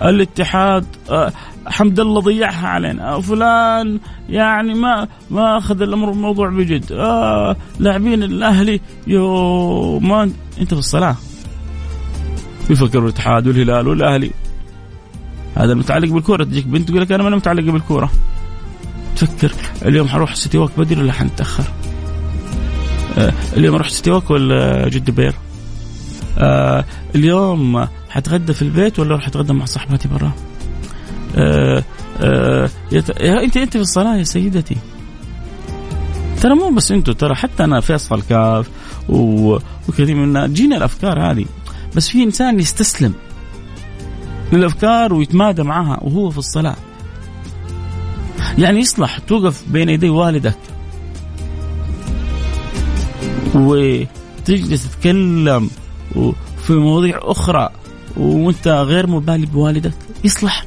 الاتحاد 0.03 0.87
آه، 1.11 1.33
حمد 1.67 2.01
الله 2.01 2.21
ضيعها 2.21 2.69
علينا. 2.69 3.21
فلان 3.21 3.99
يعني 4.29 4.75
ما 4.75 5.09
ما 5.31 5.59
أخذ 5.59 5.83
الأمر 5.83 6.11
الموضوع 6.11 6.49
بجد. 6.49 6.93
آه 6.93 7.57
لاعبين 7.79 8.23
الأهلي 8.23 8.81
يو 9.07 9.99
ما 9.99 10.31
أنت 10.61 10.75
في 10.75 10.81
الصلاة. 10.81 11.17
يفكر 12.71 12.99
الاتحاد 12.99 13.47
والهلال 13.47 13.89
والأهلي. 13.89 14.31
هذا 15.57 15.75
متعلق 15.75 16.13
بالكورة. 16.13 16.45
تجيك 16.45 16.67
بنت 16.67 16.89
تقول 16.89 17.01
لك 17.01 17.13
أنا 17.13 17.23
ما 17.23 17.37
متعلقه 17.37 17.73
بالكورة. 17.73 18.11
تفكر 19.17 19.53
اليوم 19.83 20.09
حروح 20.09 20.35
سيتي 20.35 20.59
ووك 20.59 20.71
بدري 20.79 21.03
ولا 21.03 21.13
حنتأخر؟ 21.13 21.65
آه 23.19 23.33
اليوم 23.57 23.75
أروح 23.75 23.89
سيتي 23.89 24.11
ووك 24.11 24.31
ولا 24.31 24.89
جد 24.89 25.11
بير؟ 25.11 25.35
آه 26.39 26.85
اليوم 27.15 27.87
حتغدى 28.11 28.53
في 28.53 28.63
البيت 28.63 28.99
ولا 28.99 29.11
أروح 29.11 29.27
أتغدى 29.27 29.53
مع 29.53 29.65
صاحبتي 29.65 30.09
برا؟ 30.09 30.33
آه 31.37 31.85
آه 32.21 32.71
يت... 32.93 33.11
انت 33.21 33.57
أنت 33.57 33.73
في 33.77 33.83
الصلاة 33.83 34.17
يا 34.17 34.25
سيدتي. 34.25 34.77
ترى 36.41 36.55
مو 36.55 36.71
بس 36.71 36.93
أنتم 36.93 37.13
ترى 37.13 37.35
حتى 37.35 37.65
أنا 37.65 37.81
فيصل 37.81 38.23
كاف 38.23 38.71
و... 39.09 39.59
وكثير 39.89 40.15
من 40.15 40.53
جينا 40.53 40.77
الأفكار 40.77 41.31
هذه. 41.31 41.47
بس 41.97 42.09
في 42.09 42.23
إنسان 42.23 42.61
يستسلم 42.61 43.15
للأفكار 44.53 45.15
ويتمادى 45.15 45.63
معها 45.63 45.99
وهو 46.03 46.31
في 46.31 46.39
الصلاة. 46.39 46.77
يعني 48.59 48.81
يصلح 48.81 49.19
توقف 49.19 49.65
بين 49.69 49.89
يدي 49.89 50.09
والدك 50.09 50.59
وتجلس 53.55 54.91
تتكلم 54.91 55.71
في 56.67 56.73
مواضيع 56.73 57.21
أخرى 57.23 57.71
وأنت 58.17 58.69
غير 58.69 59.07
مبالي 59.07 59.47
بوالدك. 59.47 59.95
يصلح. 60.25 60.67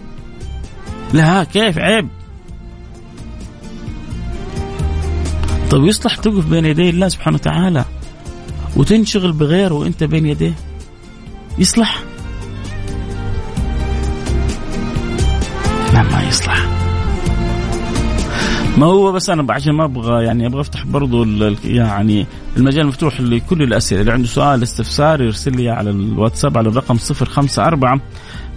لا 1.13 1.43
كيف؟ 1.43 1.77
عيب. 1.77 2.07
طيب 5.71 5.83
يصلح 5.83 6.15
توقف 6.15 6.45
بين 6.45 6.65
يدي 6.65 6.89
الله 6.89 7.07
سبحانه 7.07 7.35
وتعالى 7.35 7.85
وتنشغل 8.75 9.31
بغيره 9.31 9.73
وانت 9.73 10.03
بين 10.03 10.25
يديه. 10.25 10.53
يصلح. 11.57 12.03
لا 15.93 16.03
ما 16.03 16.23
يصلح. 16.27 16.65
ما 18.77 18.85
هو 18.85 19.11
بس 19.11 19.29
أنا 19.29 19.53
عشان 19.53 19.73
ما 19.73 19.85
أبغى 19.85 20.23
يعني 20.23 20.45
أبغى 20.45 20.61
أفتح 20.61 20.85
برضو 20.85 21.25
يعني 21.63 22.25
المجال 22.57 22.87
مفتوح 22.87 23.21
لكل 23.21 23.63
الأسئلة. 23.63 24.01
اللي 24.01 24.11
عنده 24.11 24.27
سؤال 24.27 24.63
استفسار 24.63 25.21
يرسل 25.21 25.57
لي 25.57 25.69
على 25.69 25.89
الواتساب 25.89 26.57
على 26.57 26.69
الرقم 26.69 26.97
054 27.21 28.01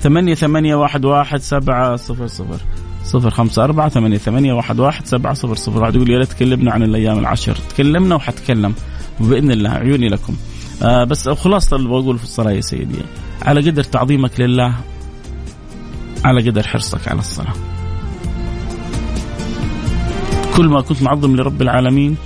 ثمانية 0.02 0.34
ثمانية 0.34 0.74
واحد 0.74 1.04
واحد 1.04 1.40
سبعة 1.40 1.96
صفر 1.96 2.26
صفر 2.26 2.56
صفر 3.04 3.30
خمسة 3.30 3.64
أربعة 3.64 3.88
ثمانية 3.88 4.18
ثمانية 4.18 4.52
واحد 4.52 4.80
واحد 4.80 5.06
سبعة 5.06 5.34
صفر 5.34 5.54
صفر 5.54 5.80
واحد 5.80 5.94
يقول 5.94 6.10
يا 6.10 6.24
تكلمنا 6.24 6.72
عن 6.72 6.82
الأيام 6.82 7.18
العشر. 7.18 7.54
تكلمنا 7.54 8.14
وحتكلم. 8.14 8.74
بإذن 9.20 9.50
الله 9.50 9.70
عيوني 9.70 10.08
لكم. 10.08 10.36
آه 10.82 11.04
بس 11.04 11.28
خلاصة 11.28 11.76
اللي 11.76 11.88
بقول 11.88 12.18
في 12.18 12.24
الصلاة 12.24 12.52
يا 12.52 12.60
سيدي. 12.60 12.98
على 13.42 13.70
قدر 13.70 13.84
تعظيمك 13.84 14.40
لله 14.40 14.74
على 16.24 16.50
قدر 16.50 16.62
حرصك 16.62 17.08
على 17.08 17.18
الصلاة. 17.18 17.54
كل 20.56 20.68
ما 20.68 20.80
كنت 20.80 21.02
معظم 21.02 21.36
لرب 21.36 21.62
العالمين 21.62 22.16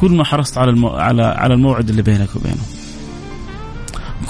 كل 0.00 0.10
ما 0.10 0.24
حرصت 0.24 0.58
على 0.58 0.70
المو... 0.70 0.88
على 0.88 1.22
على 1.22 1.54
الموعد 1.54 1.88
اللي 1.88 2.02
بينك 2.02 2.36
وبينه. 2.36 2.83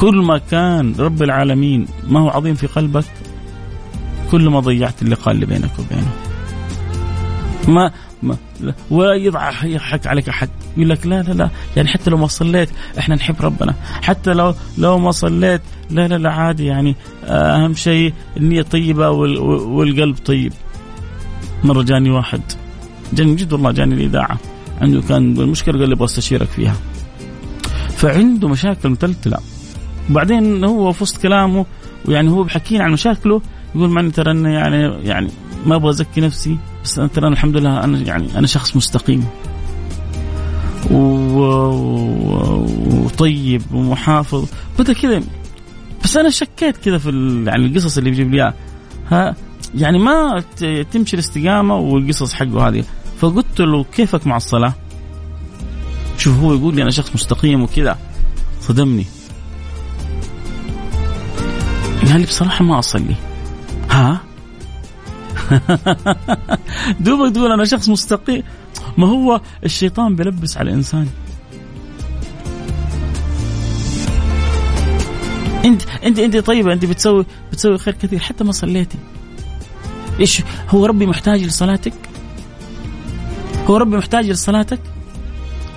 كل 0.04 0.16
ما 0.16 0.38
كان 0.38 0.94
رب 0.99 1.23
العالمين 1.23 1.87
ما 2.08 2.20
هو 2.20 2.28
عظيم 2.28 2.54
في 2.54 2.66
قلبك 2.66 3.04
كل 4.30 4.49
ما 4.49 4.61
ضيعت 4.61 5.02
اللقاء 5.02 5.34
اللي 5.34 5.46
بينك 5.46 5.70
وبينه. 5.78 6.12
ما, 7.68 7.90
ما 8.23 8.37
ولا 8.90 9.14
يضحك 9.64 10.06
عليك 10.06 10.28
أحد. 10.28 10.49
يقول 10.76 10.88
لك 10.88 11.06
لا 11.06 11.23
لا 11.23 11.32
لا 11.32 11.50
يعني 11.76 11.88
حتى 11.88 12.11
لو 12.11 12.16
ما 12.16 12.26
صليت 12.26 12.68
إحنا 12.99 13.14
نحب 13.14 13.34
ربنا. 13.40 13.75
حتى 14.02 14.32
لو 14.32 14.54
لو 14.78 14.99
ما 14.99 15.11
صليت 15.11 15.61
لا 15.90 16.08
لا 16.08 16.18
لا 16.18 16.30
عادي 16.30 16.66
يعني 16.66 16.96
أهم 17.25 17.75
شيء 17.75 18.12
النية 18.37 18.62
طيبة 18.62 19.11
والقلب 19.11 20.16
طيب. 20.16 20.52
مرة 21.64 21.82
جاني 21.82 22.11
واحد 22.11 22.40
جاني 23.12 23.34
جد 23.34 23.52
والله 23.52 23.73
جاني 23.73 23.94
الإذاعة. 23.94 24.38
عنده 24.80 25.02
كان 25.08 25.40
المشكلة 25.40 25.78
قال 25.78 25.88
لي 25.88 25.94
أبغى 25.94 26.04
استشيرك 26.04 26.49
فيها. 26.49 26.76
فعنده 27.96 28.49
مشاكل 28.49 28.88
متلتلة. 28.88 29.38
وبعدين 30.11 30.64
هو 30.64 30.92
في 30.92 31.02
وسط 31.02 31.23
كلامه 31.23 31.66
ويعني 32.04 32.30
هو 32.30 32.42
بحكينا 32.42 32.84
عن 32.84 32.92
مشاكله 32.92 33.40
يقول 33.75 33.90
معني 33.90 34.11
ترى 34.11 34.30
انه 34.30 34.49
يعني 34.49 35.06
يعني 35.08 35.30
ما 35.66 35.76
أبغى 35.76 35.90
أزكي 35.90 36.20
نفسي 36.20 36.58
بس 36.84 36.99
أنا 36.99 37.08
ترى 37.08 37.28
الحمد 37.28 37.56
لله 37.56 37.84
أنا 37.84 37.99
يعني 37.99 38.38
أنا 38.38 38.46
شخص 38.46 38.76
مستقيم. 38.76 39.25
وطيب 42.94 43.62
ومحافظ. 43.73 44.49
بدا 44.78 44.92
كذا 44.92 45.23
بس 46.04 46.16
أنا 46.16 46.30
شكيت 46.30 46.76
كذا 46.76 46.99
في 46.99 47.11
ال... 47.11 47.49
يعني 47.49 47.66
القصص 47.66 47.99
اللي 47.99 48.11
بيجيب 48.11 48.34
لي 48.34 48.52
ها 49.11 49.37
يعني 49.75 49.99
ما 49.99 50.42
تمشي 50.92 51.14
الاستقامة 51.14 51.76
والقصص 51.76 52.34
حقه 52.34 52.68
هذه. 52.68 52.84
فقلت 53.18 53.61
له 53.61 53.84
كيفك 53.84 54.26
مع 54.26 54.37
الصلاة؟ 54.37 54.75
شوف 56.18 56.38
هو 56.38 56.54
يقول 56.54 56.76
لي 56.76 56.82
أنا 56.82 56.90
شخص 56.90 57.14
مستقيم 57.14 57.62
وكذا. 57.62 57.99
صدمني. 58.61 59.06
قال 62.14 62.21
لي 62.21 62.26
بصراحة 62.26 62.64
ما 62.64 62.78
أصلي. 62.78 63.14
ها؟ 63.90 64.21
دوبك 67.00 67.35
تقول 67.35 67.52
أنا 67.52 67.64
شخص 67.64 67.88
مستقيم. 67.88 68.42
ما 68.99 69.06
هو 69.06 69.40
الشيطان 69.64 70.16
بيلبس 70.16 70.56
على 70.56 70.71
الإنسان. 70.71 71.09
أنت 75.64 75.83
أنت 76.04 76.18
أنت 76.18 76.37
طيبة 76.37 76.73
أنت 76.73 76.85
بتسوي 76.85 77.26
بتسوي 77.52 77.78
خير 77.78 77.94
كثير 77.94 78.18
حتى 78.18 78.44
ما 78.44 78.52
صليتي. 78.52 78.99
إيش؟ 80.21 80.42
هو 80.68 80.87
ربي 80.87 81.06
محتاج 81.06 81.42
لصلاتك؟ 81.42 81.94
هو 83.66 83.76
ربي 83.76 83.97
محتاج 83.97 84.30
لصلاتك؟ 84.30 84.80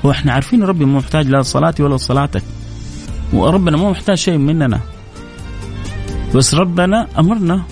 هو 0.05 0.11
إحنا 0.11 0.33
عارفين 0.33 0.63
ربي 0.63 0.85
مو 0.85 0.97
محتاج 0.97 1.27
لا 1.27 1.41
صلاتي 1.41 1.83
ولا 1.83 1.97
صلاتك. 1.97 2.43
وربنا 3.33 3.77
مو 3.77 3.91
محتاج 3.91 4.17
شيء 4.17 4.37
مننا. 4.37 4.79
بس 6.37 6.53
ربنا 6.53 7.07
أمرنا. 7.19 7.63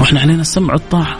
وإحنا 0.00 0.20
علينا 0.20 0.40
السمع 0.40 0.72
والطاعه 0.72 1.18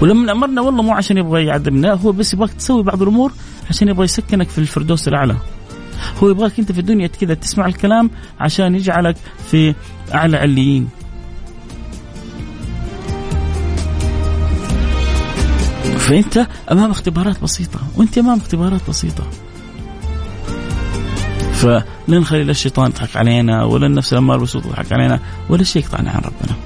ولما 0.00 0.32
أمرنا 0.32 0.60
والله 0.60 0.82
مو 0.82 0.92
عشان 0.92 1.18
يبغى 1.18 1.44
يعذبنا 1.44 1.92
هو 1.92 2.12
بس 2.12 2.34
يبغاك 2.34 2.52
تسوي 2.52 2.82
بعض 2.82 3.02
الأمور 3.02 3.32
عشان 3.70 3.88
يبغى 3.88 4.04
يسكنك 4.04 4.48
في 4.48 4.58
الفردوس 4.58 5.08
الأعلى. 5.08 5.36
هو 6.22 6.28
يبغاك 6.28 6.58
أنت 6.58 6.72
في 6.72 6.78
الدنيا 6.78 7.06
كذا 7.06 7.34
تسمع 7.34 7.66
الكلام 7.66 8.10
عشان 8.40 8.74
يجعلك 8.74 9.16
في 9.50 9.74
أعلى 10.14 10.36
عليين. 10.36 10.88
فأنت 15.98 16.46
أمام 16.72 16.90
اختبارات 16.90 17.42
بسيطة 17.42 17.80
وأنت 17.96 18.18
أمام 18.18 18.38
اختبارات 18.38 18.80
بسيطة. 18.88 19.43
فلا 21.64 22.18
نخلي 22.18 22.44
لا 22.44 22.50
الشيطان 22.50 22.90
يضحك 22.90 23.16
علينا 23.16 23.64
ولا 23.64 23.86
النفس 23.86 24.12
الاماره 24.12 24.38
بالسوء 24.38 24.62
تضحك 24.62 24.92
علينا 24.92 25.20
ولا 25.48 25.64
شيء 25.64 25.82
يقطعنا 25.82 26.10
عن 26.10 26.20
ربنا. 26.20 26.56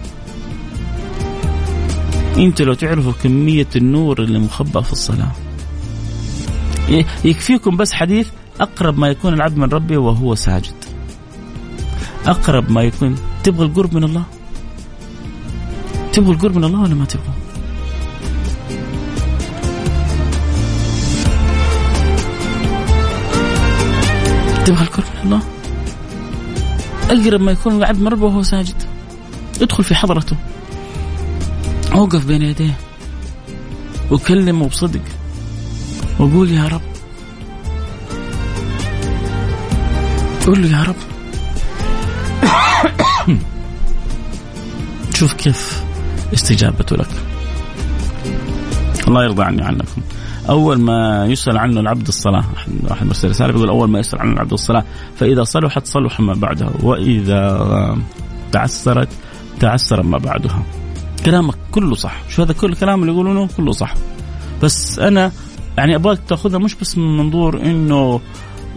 أنتوا 2.37 2.67
لو 2.67 2.75
تعرفوا 2.75 3.13
كمية 3.23 3.67
النور 3.77 4.23
اللي 4.23 4.39
مخبأ 4.39 4.81
في 4.81 4.93
الصلاة. 4.93 5.33
يكفيكم 7.25 7.77
بس 7.77 7.93
حديث 7.93 8.29
أقرب 8.61 8.99
ما 8.99 9.09
يكون 9.09 9.35
العبد 9.35 9.57
من 9.57 9.69
ربه 9.69 9.99
وهو 9.99 10.35
ساجد. 10.35 10.75
أقرب 12.27 12.71
ما 12.71 12.83
يكون. 12.83 13.17
تبغى 13.45 13.67
القرب 13.67 13.95
من 13.95 14.05
الله؟ 14.05 14.25
تبغى 16.13 16.33
القرب 16.33 16.57
من 16.57 16.65
الله 16.65 16.81
ولا 16.81 16.95
ما 16.95 17.05
تبغى؟ 17.05 17.38
القرب 24.73 25.05
من 25.15 25.21
الله. 25.25 25.43
اقرب 27.11 27.41
ما 27.41 27.53
يكون 27.53 27.77
العبد 27.77 28.01
من 28.01 28.09
ربه 28.09 28.25
وهو 28.25 28.43
ساجد. 28.43 28.83
ادخل 29.63 29.85
في 29.85 29.95
حضرته. 29.95 30.37
أوقف 31.95 32.25
بين 32.25 32.43
يديه. 32.43 32.75
وكلمه 34.11 34.69
بصدق. 34.69 35.01
وقول 36.19 36.51
يا 36.51 36.69
رب. 36.69 36.81
قول 40.47 40.63
له 40.63 40.79
يا 40.79 40.83
رب. 40.83 40.97
شوف 45.15 45.33
كيف 45.33 45.83
استجابته 46.35 46.97
لك. 46.97 47.09
الله 49.09 49.25
يرضى 49.25 49.43
عني 49.43 49.63
عنكم 49.63 50.03
أول 50.49 50.81
ما 50.81 51.27
يسأل 51.27 51.59
عنه 51.59 51.81
العبد 51.81 52.09
الصلاة 52.09 52.45
واحد 52.89 53.07
مرسل 53.07 53.29
رساله 53.29 53.55
يقول 53.55 53.69
أول 53.69 53.89
ما 53.89 53.99
يسأل 53.99 54.21
عنه 54.21 54.33
العبد 54.33 54.53
الصلاة 54.53 54.85
فإذا 55.17 55.45
صلحت 55.45 55.87
صلح 55.87 56.21
ما 56.21 56.35
بعدها 56.35 56.71
وإذا 56.83 57.99
تعسرت 58.53 59.09
تعسر 59.61 60.03
ما 60.03 60.19
بعدها. 60.19 60.63
كلامك 61.27 61.55
كله 61.73 61.95
صح. 61.95 62.23
شو 62.29 62.43
هذا 62.43 62.53
كل 62.53 62.73
الكلام 62.73 63.01
اللي 63.01 63.13
يقولونه 63.13 63.49
كله 63.57 63.73
صح. 63.73 63.95
بس 64.63 64.99
أنا 64.99 65.33
يعني 65.79 65.95
أبغاك 65.97 66.19
تأخذها 66.29 66.59
مش 66.59 66.75
بس 66.75 66.99
من 66.99 67.17
منظور 67.17 67.63
إنه 67.63 68.21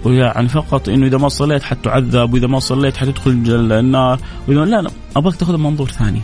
ويعني 0.04 0.50
فقط 0.50 0.90
إنه 0.90 1.08
إذا 1.08 1.18
ما 1.18 1.30
صليت 1.30 1.64
حتعذب 1.64 2.34
وإذا 2.34 2.48
ما 2.48 2.60
صليت 2.60 2.98
حتدخل 2.98 3.32
النار 3.32 4.20
واذا 4.48 4.66
لا 4.66 4.82
لا 4.82 4.92
أبغاك 5.16 5.36
تأخذها 5.36 5.58
من 5.58 5.64
منظور 5.64 5.90
ثاني. 5.90 6.22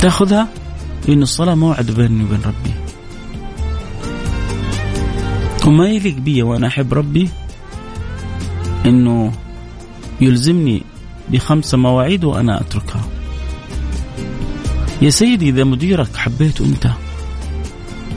تأخذها؟ 0.00 0.48
انه 1.08 1.22
الصلاة 1.22 1.54
موعد 1.54 1.90
بيني 1.90 2.24
وبين 2.24 2.40
ربي. 2.46 2.74
وما 5.66 5.88
يليق 5.88 6.16
بي 6.16 6.42
وأنا 6.42 6.66
أحب 6.66 6.94
ربي 6.94 7.28
إنه 8.86 9.32
يلزمني 10.20 10.82
بخمس 11.28 11.74
مواعيد 11.74 12.24
وأنا 12.24 12.60
أتركها. 12.60 13.08
يا 15.02 15.10
سيدي 15.10 15.48
إذا 15.48 15.64
مديرك 15.64 16.16
حبيته 16.16 16.64
أنت 16.64 16.90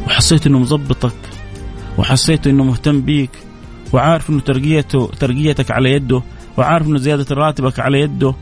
وحسيت 0.07 0.47
إنه 0.47 0.59
مظبطك 0.59 1.15
وحسيت 1.97 2.47
إنه 2.47 2.63
مهتم 2.63 3.01
بيك 3.01 3.29
وعارف 3.93 4.29
إنه 4.29 4.39
ترقيته 4.39 5.09
ترقيتك 5.19 5.71
على 5.71 5.91
يده 5.91 6.21
وعارف 6.57 6.87
إنه 6.87 6.97
زيادة 6.97 7.35
راتبك 7.35 7.79
على 7.79 7.99
يده 7.99 8.35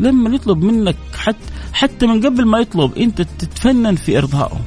لما 0.00 0.34
يطلب 0.34 0.64
منك 0.64 0.96
حتى 1.16 1.38
حتى 1.72 2.06
من 2.06 2.26
قبل 2.26 2.44
ما 2.46 2.58
يطلب 2.58 2.98
انت 2.98 3.22
تتفنن 3.22 3.96
في 3.96 4.18
ارضائه. 4.18 4.60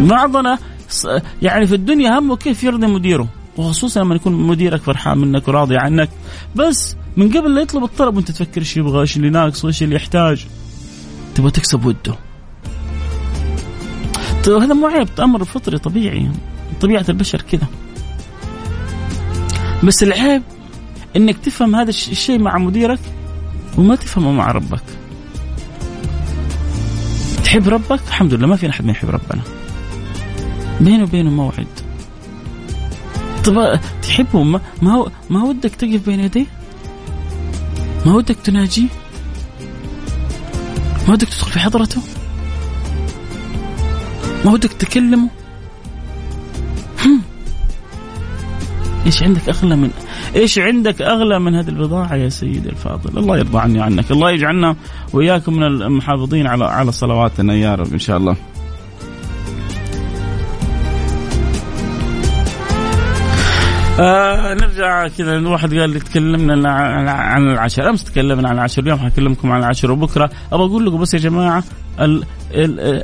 بعضنا 0.00 0.58
يعني 1.42 1.66
في 1.66 1.74
الدنيا 1.74 2.18
همه 2.18 2.36
كيف 2.36 2.64
يرضي 2.64 2.86
مديره 2.86 3.28
وخصوصا 3.56 4.00
لما 4.00 4.14
يكون 4.14 4.32
مديرك 4.32 4.82
فرحان 4.82 5.18
منك 5.18 5.48
وراضي 5.48 5.76
عنك. 5.76 6.10
بس 6.56 6.96
من 7.16 7.28
قبل 7.28 7.54
لا 7.54 7.60
يطلب 7.60 7.84
الطلب 7.84 8.16
وانت 8.16 8.30
تفكر 8.30 8.60
إيش 8.60 8.76
يبغى 8.76 9.00
إيش 9.00 9.16
اللي 9.16 9.30
ناقص 9.30 9.64
وإيش 9.64 9.82
اللي 9.82 9.96
يحتاج. 9.96 10.46
تبغى 11.34 11.50
تكسب 11.50 11.84
وده. 11.84 12.14
هذا 14.46 14.74
مو 14.74 14.86
عيب 14.86 15.08
أمر 15.20 15.44
فطري 15.44 15.78
طبيعي. 15.78 16.30
طبيعة 16.80 17.04
البشر 17.08 17.42
كذا. 17.42 17.66
بس 19.84 20.02
العيب 20.02 20.42
إنك 21.16 21.38
تفهم 21.38 21.76
هذا 21.76 21.90
الشيء 21.90 22.38
مع 22.38 22.58
مديرك 22.58 22.98
وما 23.78 23.96
تفهمه 23.96 24.32
مع 24.32 24.50
ربك. 24.50 24.82
تحب 27.44 27.68
ربك؟ 27.68 28.00
الحمد 28.08 28.34
لله 28.34 28.46
ما 28.46 28.56
في 28.56 28.70
أحد 28.70 28.84
ما 28.84 28.92
يحب 28.92 29.08
ربنا. 29.08 29.42
بينه 30.80 31.02
وبينه 31.02 31.30
موعد. 31.30 31.66
طب 33.44 33.80
تحبه؟ 34.02 34.42
ما, 34.42 34.60
ما 34.82 34.94
هو 34.94 35.10
ما 35.30 35.44
ودك 35.44 35.74
تقف 35.74 36.06
بين 36.06 36.20
يديه؟ 36.20 36.46
ما 38.06 38.14
ودك 38.14 38.36
تناجيه؟ 38.44 38.88
ما 41.08 41.12
ودك 41.12 41.28
تدخل 41.28 41.50
في 41.50 41.58
حضرته؟ 41.58 42.00
ما 44.44 44.52
ودك 44.52 44.72
تكلمه؟ 44.72 45.28
إيش 49.06 49.22
عندك 49.22 49.48
أغلى 49.48 49.76
من 49.76 49.90
إيش 50.36 50.58
عندك 50.58 51.02
أغلى 51.02 51.40
من 51.40 51.54
هذه 51.54 51.68
البضاعة 51.68 52.14
يا 52.14 52.28
سيدي 52.28 52.68
الفاضل؟ 52.68 53.18
الله 53.18 53.38
يرضى 53.38 53.58
عني 53.58 53.82
عنك. 53.82 54.10
الله 54.10 54.30
يجعلنا 54.30 54.76
وإياكم 55.12 55.54
من 55.54 55.62
المحافظين 55.62 56.46
على 56.46 56.64
على 56.64 56.92
صلواتنا 56.92 57.54
يا 57.54 57.74
رب 57.74 57.92
إن 57.92 57.98
شاء 57.98 58.16
الله. 58.16 58.36
آه 64.00 64.54
نرجع 64.54 65.08
كذا 65.08 65.36
الواحد 65.36 65.74
قال 65.74 65.90
لي 65.90 65.98
تكلمنا 65.98 66.70
عن 67.10 67.50
العشر 67.50 67.90
أمس 67.90 68.04
تكلمنا 68.04 68.48
عن 68.48 68.54
العشر 68.54 68.82
اليوم 68.82 68.98
حكلمكم 68.98 69.52
عن 69.52 69.60
العشر 69.60 69.90
وبكرة. 69.90 70.30
أبغى 70.52 70.66
أقول 70.66 70.86
لكم 70.86 71.00
بس 71.00 71.14
يا 71.14 71.18
جماعة 71.18 71.64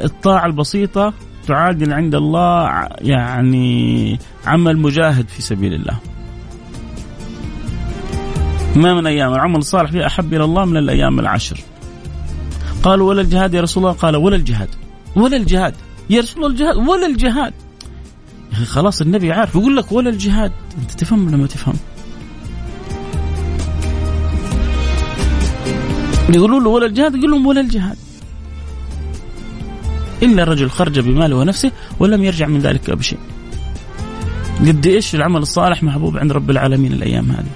الطاعة 0.04 0.46
البسيطة 0.46 1.14
تعادل 1.46 1.92
عند 1.92 2.14
الله 2.14 2.88
يعني 3.00 4.18
عمل 4.46 4.78
مجاهد 4.78 5.28
في 5.28 5.42
سبيل 5.42 5.74
الله. 5.74 5.98
ما 8.76 8.94
من 8.94 9.06
أيام 9.06 9.32
العمل 9.32 9.56
الصالح 9.56 9.90
فيها 9.90 10.06
أحب 10.06 10.34
إلى 10.34 10.44
الله 10.44 10.64
من 10.64 10.76
الأيام 10.76 11.20
العشر. 11.20 11.60
قالوا 12.82 13.08
ولا 13.08 13.20
الجهاد 13.20 13.54
يا 13.54 13.60
رسول 13.60 13.84
الله؟ 13.84 13.94
قال 13.94 14.16
ولا 14.16 14.36
الجهاد. 14.36 14.68
ولا 15.16 15.36
الجهاد. 15.36 15.74
يا 16.10 16.20
رسول 16.20 16.44
الله 16.44 16.54
الجهاد 16.54 16.76
ولا 16.76 17.06
الجهاد. 17.06 17.52
يا 18.52 18.56
أخي 18.56 18.64
خلاص 18.64 19.00
النبي 19.00 19.32
عارف 19.32 19.54
يقول 19.54 19.76
لك 19.76 19.92
ولا 19.92 20.10
الجهاد. 20.10 20.52
أنت 20.78 20.90
تفهم 20.90 21.26
ولا 21.26 21.36
ما 21.36 21.46
تفهم؟ 21.46 21.74
يقولوا 26.34 26.60
له 26.60 26.68
ولا 26.68 26.86
الجهاد 26.86 27.14
يقول 27.14 27.30
لهم 27.30 27.46
ولا 27.46 27.60
الجهاد. 27.60 27.96
إلا 30.22 30.44
رجل 30.44 30.70
خرج 30.70 30.98
بماله 30.98 31.36
ونفسه 31.36 31.72
ولم 31.98 32.24
يرجع 32.24 32.46
من 32.46 32.60
ذلك 32.60 32.90
بشيء. 32.90 33.18
قد 34.60 34.86
إيش 34.86 35.14
العمل 35.14 35.42
الصالح 35.42 35.82
محبوب 35.82 36.18
عند 36.18 36.32
رب 36.32 36.50
العالمين 36.50 36.92
الأيام 36.92 37.30
هذه؟ 37.30 37.52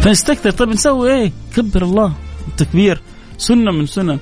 فنستكثر. 0.00 0.50
طيب 0.50 0.68
نسوي 0.68 1.12
إيه؟ 1.12 1.32
كبر 1.56 1.82
الله. 1.82 2.12
التكبير 2.48 3.00
سنة 3.38 3.72
من 3.72 3.86
سنن 3.86 4.18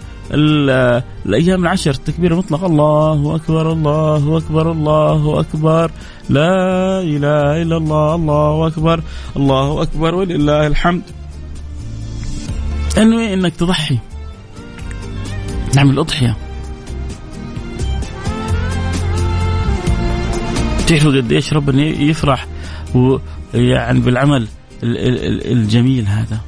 الأيام 1.27 1.63
العشر. 1.63 1.91
التكبير 1.91 2.33
المطلق. 2.33 2.65
الله 2.65 3.37
أكبر 3.37 3.73
الله 3.73 4.39
أكبر 4.39 4.73
الله 4.73 5.41
أكبر. 5.41 5.91
لا 6.31 7.01
إله 7.01 7.63
إلا 7.63 7.77
الله 7.77 8.15
الله 8.15 8.67
أكبر 8.67 9.03
الله 9.37 9.83
أكبر 9.83 10.15
ولله 10.15 10.67
الحمد. 10.67 11.03
انوي 12.99 13.35
إنك 13.35 13.57
تضحي. 13.57 13.99
نعمل 15.77 15.99
أضحية. 15.99 16.37
تعرفوا 20.87 21.17
قديش 21.17 21.53
ربنا 21.53 21.83
يفرح 21.83 22.47
يعني 23.55 24.01
بالعمل 24.01 24.49
الجميل 24.83 26.07
هذا. 26.07 26.41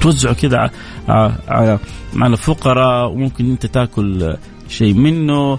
توزعه 0.00 0.34
كذا 0.34 0.70
على 1.08 1.78
على 2.16 2.32
الفقراء 2.32 3.10
وممكن 3.10 3.50
أنت 3.50 3.66
تاكل 3.66 4.36
شيء 4.68 4.94
منه 4.94 5.58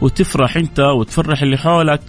وتفرح 0.00 0.56
أنت 0.56 0.80
وتفرح 0.80 1.42
اللي 1.42 1.56
حولك. 1.56 2.00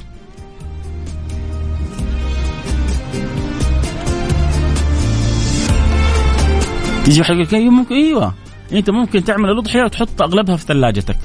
واحد 7.19 7.35
يقول 7.35 7.47
أيوة، 7.53 7.71
ممكن 7.71 7.95
أيوه. 7.95 8.33
أنت 8.73 8.89
ممكن 8.89 9.23
تعمل 9.23 9.49
الأضحية 9.49 9.83
وتحط 9.83 10.21
أغلبها 10.21 10.55
في 10.55 10.65
ثلاجتك. 10.65 11.17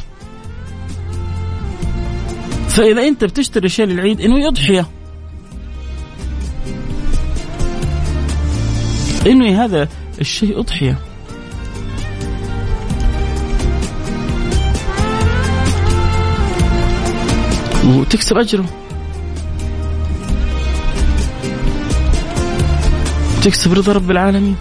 فإذا 2.69 3.03
أنت 3.03 3.25
بتشتري 3.25 3.69
شيء 3.69 3.87
للعيد 3.87 4.21
إنه 4.21 4.49
اضحيه 4.49 4.87
انوي 9.27 9.55
هذا 9.55 9.89
الشيء 10.21 10.61
أضحية. 10.61 10.99
وتكسب 17.87 18.39
أجره. 18.39 18.65
تكسب 23.43 23.73
رضا 23.73 23.93
رب 23.93 24.11
العالمين. 24.11 24.57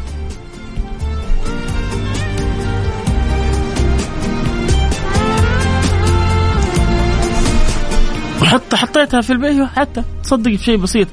وحتى 8.47 8.75
حطيتها 8.77 9.21
في 9.21 9.33
البيت 9.33 9.63
حتى 9.63 10.03
تصدق 10.23 10.51
بشيء 10.51 10.77
بسيط 10.77 11.07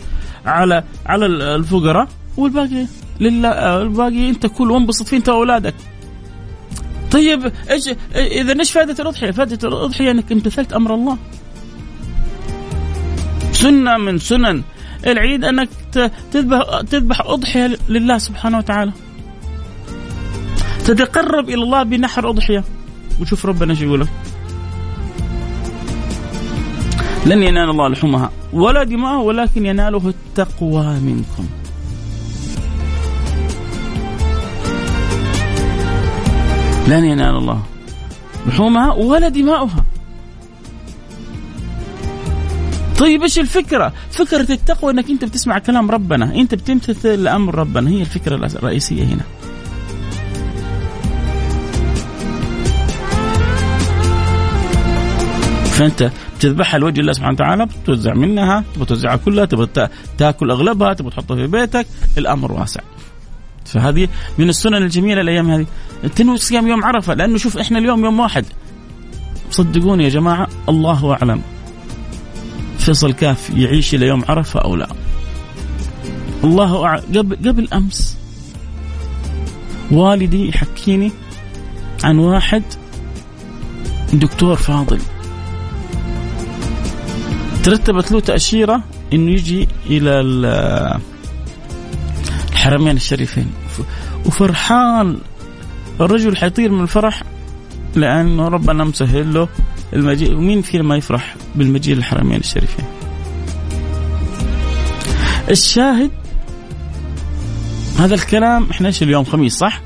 على 0.46 0.84
على 1.06 1.26
الفقراء 1.26 2.08
والباقي 2.36 2.86
لله 3.20 3.82
الباقي 3.82 4.28
انت 4.28 4.46
كل 4.46 4.70
وانبسط 4.70 5.06
فيه 5.06 5.16
انت 5.16 5.28
وأولادك 5.28 5.74
طيب 7.10 7.52
إيش 7.70 7.88
إذا 8.14 8.58
إيش 8.60 8.72
فائدة 8.72 8.96
الأضحية؟ 9.00 9.30
فائدة 9.30 9.68
الأضحية 9.68 10.10
إنك 10.10 10.32
امتثلت 10.32 10.72
أمر 10.72 10.94
الله. 10.94 11.18
سنة 13.52 13.98
من 13.98 14.18
سنن 14.18 14.62
العيد 15.06 15.44
أنك 15.44 15.68
تذبح 16.32 16.80
تذبح 16.90 17.20
أضحية 17.20 17.78
لله 17.88 18.18
سبحانه 18.18 18.58
وتعالى. 18.58 18.92
تتقرب 20.84 21.48
إلى 21.48 21.62
الله 21.62 21.82
بنحر 21.82 22.30
أضحية 22.30 22.64
وشوف 23.20 23.46
ربنا 23.46 23.72
إيش 23.72 23.80
يقول 23.80 24.00
لك. 24.00 24.08
لن 27.26 27.42
ينال 27.42 27.70
الله 27.70 27.88
لحومها 27.88 28.30
ولا 28.52 28.84
دماءها 28.84 29.18
ولكن 29.18 29.66
يناله 29.66 30.08
التقوى 30.08 31.00
منكم. 31.00 31.46
لن 36.88 37.04
ينال 37.04 37.36
الله 37.36 37.62
لحومها 38.46 38.92
ولا 38.92 39.28
دماؤها 39.28 39.84
طيب 42.98 43.22
إيش 43.22 43.38
الفكرة؟ 43.38 43.92
فكرة 44.10 44.52
التقوى 44.52 44.92
إنك 44.92 45.10
أنت 45.10 45.24
بتسمع 45.24 45.58
كلام 45.58 45.90
ربنا، 45.90 46.34
أنت 46.34 46.54
بتمتثل 46.54 47.22
لامر 47.22 47.54
ربنا، 47.54 47.90
هي 47.90 48.00
الفكرة 48.00 48.34
الرئيسية 48.34 49.04
هنا. 49.04 49.22
فأنت 55.74 56.10
بتذبحها 56.36 56.78
لوجه 56.78 57.00
الله 57.00 57.12
سبحانه 57.12 57.34
وتعالى 57.34 57.66
بتوزع 57.66 58.14
منها 58.14 58.64
تبغى 58.74 58.86
توزعها 58.86 59.16
كلها 59.16 59.44
تبغى 59.44 59.88
تاكل 60.18 60.50
أغلبها 60.50 60.92
تبغى 60.92 61.10
تحطها 61.10 61.36
في 61.36 61.46
بيتك 61.46 61.86
الأمر 62.18 62.52
واسع. 62.52 62.80
فهذه 63.64 64.08
من 64.38 64.48
السنن 64.48 64.82
الجميلة 64.82 65.20
الأيام 65.20 65.50
هذه. 65.50 65.66
تنوي 66.16 66.36
صيام 66.36 66.66
يوم 66.66 66.84
عرفة 66.84 67.14
لأنه 67.14 67.38
شوف 67.38 67.58
إحنا 67.58 67.78
اليوم 67.78 68.04
يوم 68.04 68.20
واحد. 68.20 68.44
صدقوني 69.50 70.04
يا 70.04 70.08
جماعة 70.08 70.48
الله 70.68 71.12
أعلم 71.12 71.42
فيصل 72.78 73.12
كاف 73.12 73.50
يعيش 73.50 73.94
إلى 73.94 74.06
يوم 74.06 74.24
عرفة 74.28 74.60
أو 74.60 74.76
لا. 74.76 74.88
الله 76.44 76.84
أعلم 76.84 77.02
قبل 77.16 77.48
قبل 77.48 77.68
أمس 77.72 78.16
والدي 79.90 80.48
يحكيني 80.48 81.12
عن 82.04 82.18
واحد 82.18 82.62
دكتور 84.12 84.56
فاضل. 84.56 84.98
ترتبت 87.64 88.12
له 88.12 88.20
تأشيرة 88.20 88.82
إنه 89.12 89.30
يجي 89.30 89.68
إلى 89.86 90.10
الحرمين 92.52 92.96
الشريفين. 92.96 93.52
وفرحان 94.26 95.18
الرجل 96.00 96.36
حيطير 96.36 96.72
من 96.72 96.82
الفرح 96.82 97.22
لأنه 97.94 98.48
ربنا 98.48 98.84
مسهل 98.84 99.34
له 99.34 99.48
المجيء. 99.92 100.34
ومين 100.36 100.62
فينا 100.62 100.82
ما 100.82 100.96
يفرح 100.96 101.36
بالمجيء 101.54 101.96
للحرمين 101.96 102.40
الشريفين؟ 102.40 102.84
الشاهد 105.50 106.10
هذا 107.98 108.14
الكلام 108.14 108.66
إحنا 108.70 108.86
إيش 108.88 109.02
اليوم 109.02 109.24
خميس 109.24 109.56
صح؟ 109.56 109.80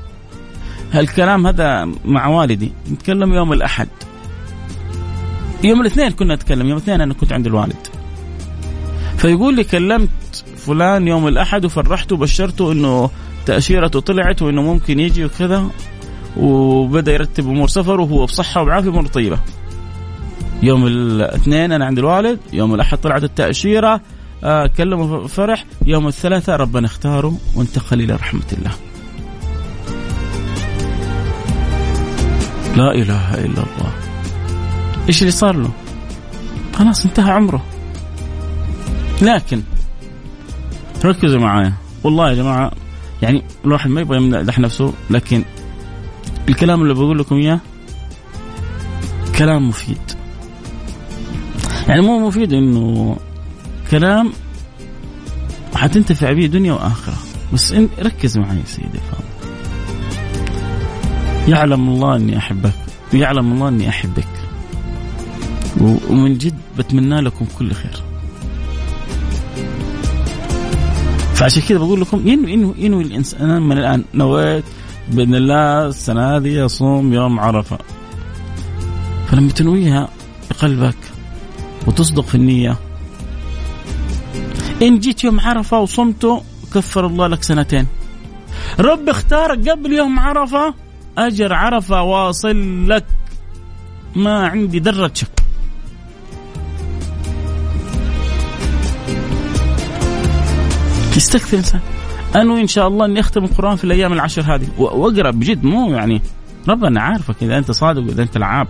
هالكلام 0.93 1.47
هذا 1.47 1.89
مع 2.05 2.27
والدي. 2.27 2.71
نتكلم 2.91 3.33
يوم 3.33 3.53
الأحد. 3.53 3.87
يوم 5.63 5.81
الاثنين 5.81 6.11
كنا 6.11 6.35
نتكلم 6.35 6.67
يوم 6.67 6.77
الاثنين 6.77 7.01
أنا 7.01 7.13
كنت 7.13 7.33
عند 7.33 7.47
الوالد 7.47 7.87
فيقول 9.17 9.55
لي 9.55 9.63
كلمت 9.63 10.45
فلان 10.57 11.07
يوم 11.07 11.27
الأحد 11.27 11.65
وفرحته 11.65 12.15
وبشرته 12.15 12.71
إنه 12.71 13.09
تأشيرته 13.45 13.99
طلعت 13.99 14.41
وإنه 14.41 14.61
ممكن 14.61 14.99
يجي 14.99 15.25
وكذا 15.25 15.65
وبدأ 16.37 17.13
يرتب 17.13 17.47
أمور 17.47 17.67
سفره 17.67 18.01
وهو 18.01 18.25
بصحة 18.25 18.61
وبعافية 18.61 18.89
امور 18.89 19.05
طيبة. 19.05 19.39
يوم 20.63 20.87
الاثنين 20.87 21.71
أنا 21.71 21.85
عند 21.85 21.99
الوالد، 21.99 22.39
يوم 22.53 22.75
الأحد 22.75 22.97
طلعت 22.97 23.23
التأشيرة 23.23 24.01
آه 24.43 24.67
كلمه 24.67 25.27
فرح، 25.27 25.65
يوم 25.85 26.07
الثلاثاء 26.07 26.55
ربنا 26.55 26.85
اختاره 26.85 27.37
وانتقل 27.55 28.01
إلى 28.01 28.13
رحمة 28.13 28.41
الله. 28.57 28.71
لا 32.77 32.91
إله 32.91 33.33
إلا 33.33 33.63
الله. 33.63 34.08
إيش 35.09 35.21
اللي 35.21 35.31
صار 35.31 35.55
له؟ 35.55 35.71
خلاص 36.75 37.05
انتهى 37.05 37.31
عمره. 37.31 37.65
لكن 39.21 39.61
ركزوا 41.05 41.39
معايا. 41.39 41.73
والله 42.03 42.29
يا 42.29 42.35
جماعة 42.35 42.71
يعني 43.21 43.43
الواحد 43.65 43.89
ما 43.89 44.01
يبغى 44.01 44.17
يمدح 44.17 44.59
نفسه 44.59 44.93
لكن 45.09 45.43
الكلام 46.49 46.81
اللي 46.81 46.93
بقول 46.93 47.19
لكم 47.19 47.35
إياه 47.35 47.59
كلام 49.37 49.67
مفيد. 49.69 50.01
يعني 51.87 52.01
مو 52.01 52.27
مفيد 52.27 52.53
إنه 52.53 53.17
كلام 53.91 54.33
حتنتفع 55.75 56.31
به 56.31 56.45
دنيا 56.45 56.73
وآخرة. 56.73 57.17
بس 57.53 57.71
إن 57.73 57.89
ركز 57.99 58.37
معي 58.37 58.63
سيدي 58.65 58.87
الفاضل 58.87 59.23
يعلم 61.47 61.89
الله 61.89 62.15
إني 62.15 62.37
أحبك. 62.37 62.73
ويعلم 63.13 63.53
الله 63.53 63.67
إني 63.67 63.89
أحبك. 63.89 64.38
ومن 65.79 66.37
جد 66.37 66.55
بتمنى 66.77 67.21
لكم 67.21 67.45
كل 67.59 67.73
خير. 67.73 68.03
فعشان 71.33 71.61
كذا 71.61 71.77
بقول 71.77 72.01
لكم 72.01 72.27
ينوي 72.27 72.51
ينوي, 72.51 72.73
ينوي 72.77 73.03
الإنسان. 73.03 73.61
من 73.61 73.77
الآن 73.77 74.03
نويت 74.13 74.63
بإذن 75.11 75.35
الله 75.35 75.85
السنة 75.85 76.35
هذه 76.35 76.65
اصوم 76.65 77.13
يوم 77.13 77.39
عرفة. 77.39 77.77
فلما 79.27 79.51
تنويها 79.51 80.09
بقلبك 80.49 80.97
وتصدق 81.87 82.23
في 82.23 82.35
النية. 82.35 82.77
إن 84.81 84.99
جيت 84.99 85.23
يوم 85.23 85.39
عرفة 85.39 85.79
وصمته 85.79 86.43
كفر 86.73 87.05
الله 87.05 87.27
لك 87.27 87.43
سنتين. 87.43 87.87
رب 88.79 89.09
اختارك 89.09 89.69
قبل 89.69 89.93
يوم 89.93 90.19
عرفة 90.19 90.73
أجر 91.17 91.53
عرفة 91.53 92.01
واصل 92.01 92.89
لك. 92.89 93.05
ما 94.15 94.47
عندي 94.47 94.79
ذره 94.79 95.11
شك. 95.13 95.38
يستكثر 101.29 101.53
الانسان 101.53 101.81
انوي 102.35 102.61
ان 102.61 102.67
شاء 102.67 102.87
الله 102.87 103.05
إني 103.05 103.19
أختم 103.19 103.43
القرآن 103.43 103.75
في 103.75 103.83
الأيام 103.83 104.13
العشر 104.13 104.55
هذه. 104.55 104.67
وأقرأ 104.77 105.31
بجد 105.31 105.63
مو 105.63 105.93
يعني 105.93 106.21
ربنا 106.69 107.01
عارفك 107.01 107.35
إذا 107.43 107.57
أنت 107.57 107.71
صادق 107.71 108.01
وإذا 108.01 108.23
أنت 108.23 108.37
لعاب. 108.37 108.67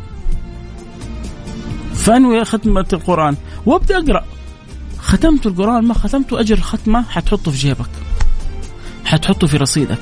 فانوي 1.94 2.46
ختمة 2.46 2.86
القرآن. 2.94 3.36
وأبدأ 3.66 3.98
أقرأ. 3.98 4.24
ختمت 5.00 5.48
القرآن 5.48 5.84
ما 5.84 5.94
ختمته 5.94 6.40
أجر 6.40 6.58
الختمه 6.58 7.02
حتحطه 7.02 7.52
في 7.52 7.58
جيبك. 7.58 7.90
حتحطه 9.06 9.48
في 9.48 9.58
رصيدك. 9.58 10.00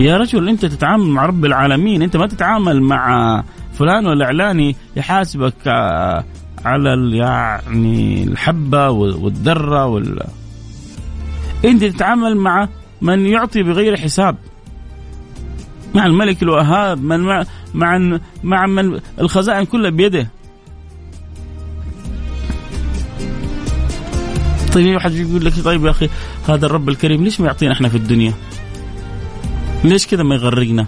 يا 0.00 0.16
رجل 0.16 0.48
أنت 0.48 0.66
تتعامل 0.66 1.06
مع 1.06 1.26
رب 1.26 1.44
العالمين. 1.44 2.02
أنت 2.02 2.16
ما 2.16 2.26
تتعامل 2.26 2.82
مع 2.82 3.42
فلان 3.72 4.06
ولا 4.06 4.26
علاني 4.26 4.76
يحاسبك 4.96 5.54
آه، 5.66 6.24
على 6.64 7.16
يعني 7.16 8.24
الحبة 8.24 8.90
والذرة 8.90 9.86
وال 9.86 10.22
انت 11.64 11.84
تتعامل 11.84 12.36
مع 12.36 12.68
من 13.00 13.26
يعطي 13.26 13.62
بغير 13.62 13.96
حساب 13.96 14.36
مع 15.94 16.06
الملك 16.06 16.42
الوهاب 16.42 17.02
من 17.02 17.20
مع 17.20 17.44
مع 17.74 17.98
مع 18.42 18.66
من 18.66 19.00
الخزائن 19.20 19.64
كلها 19.64 19.90
بيده 19.90 20.28
طيب 24.74 24.94
واحد 24.94 25.12
يقول 25.12 25.44
لك 25.44 25.52
طيب 25.64 25.84
يا 25.84 25.90
أخي 25.90 26.08
هذا 26.48 26.66
الرب 26.66 26.88
الكريم 26.88 27.24
ليش 27.24 27.40
ما 27.40 27.46
يعطينا 27.46 27.72
إحنا 27.72 27.88
في 27.88 27.96
الدنيا؟ 27.96 28.34
ليش 29.84 30.06
كذا 30.06 30.22
ما 30.22 30.34
يغرقنا؟ 30.34 30.86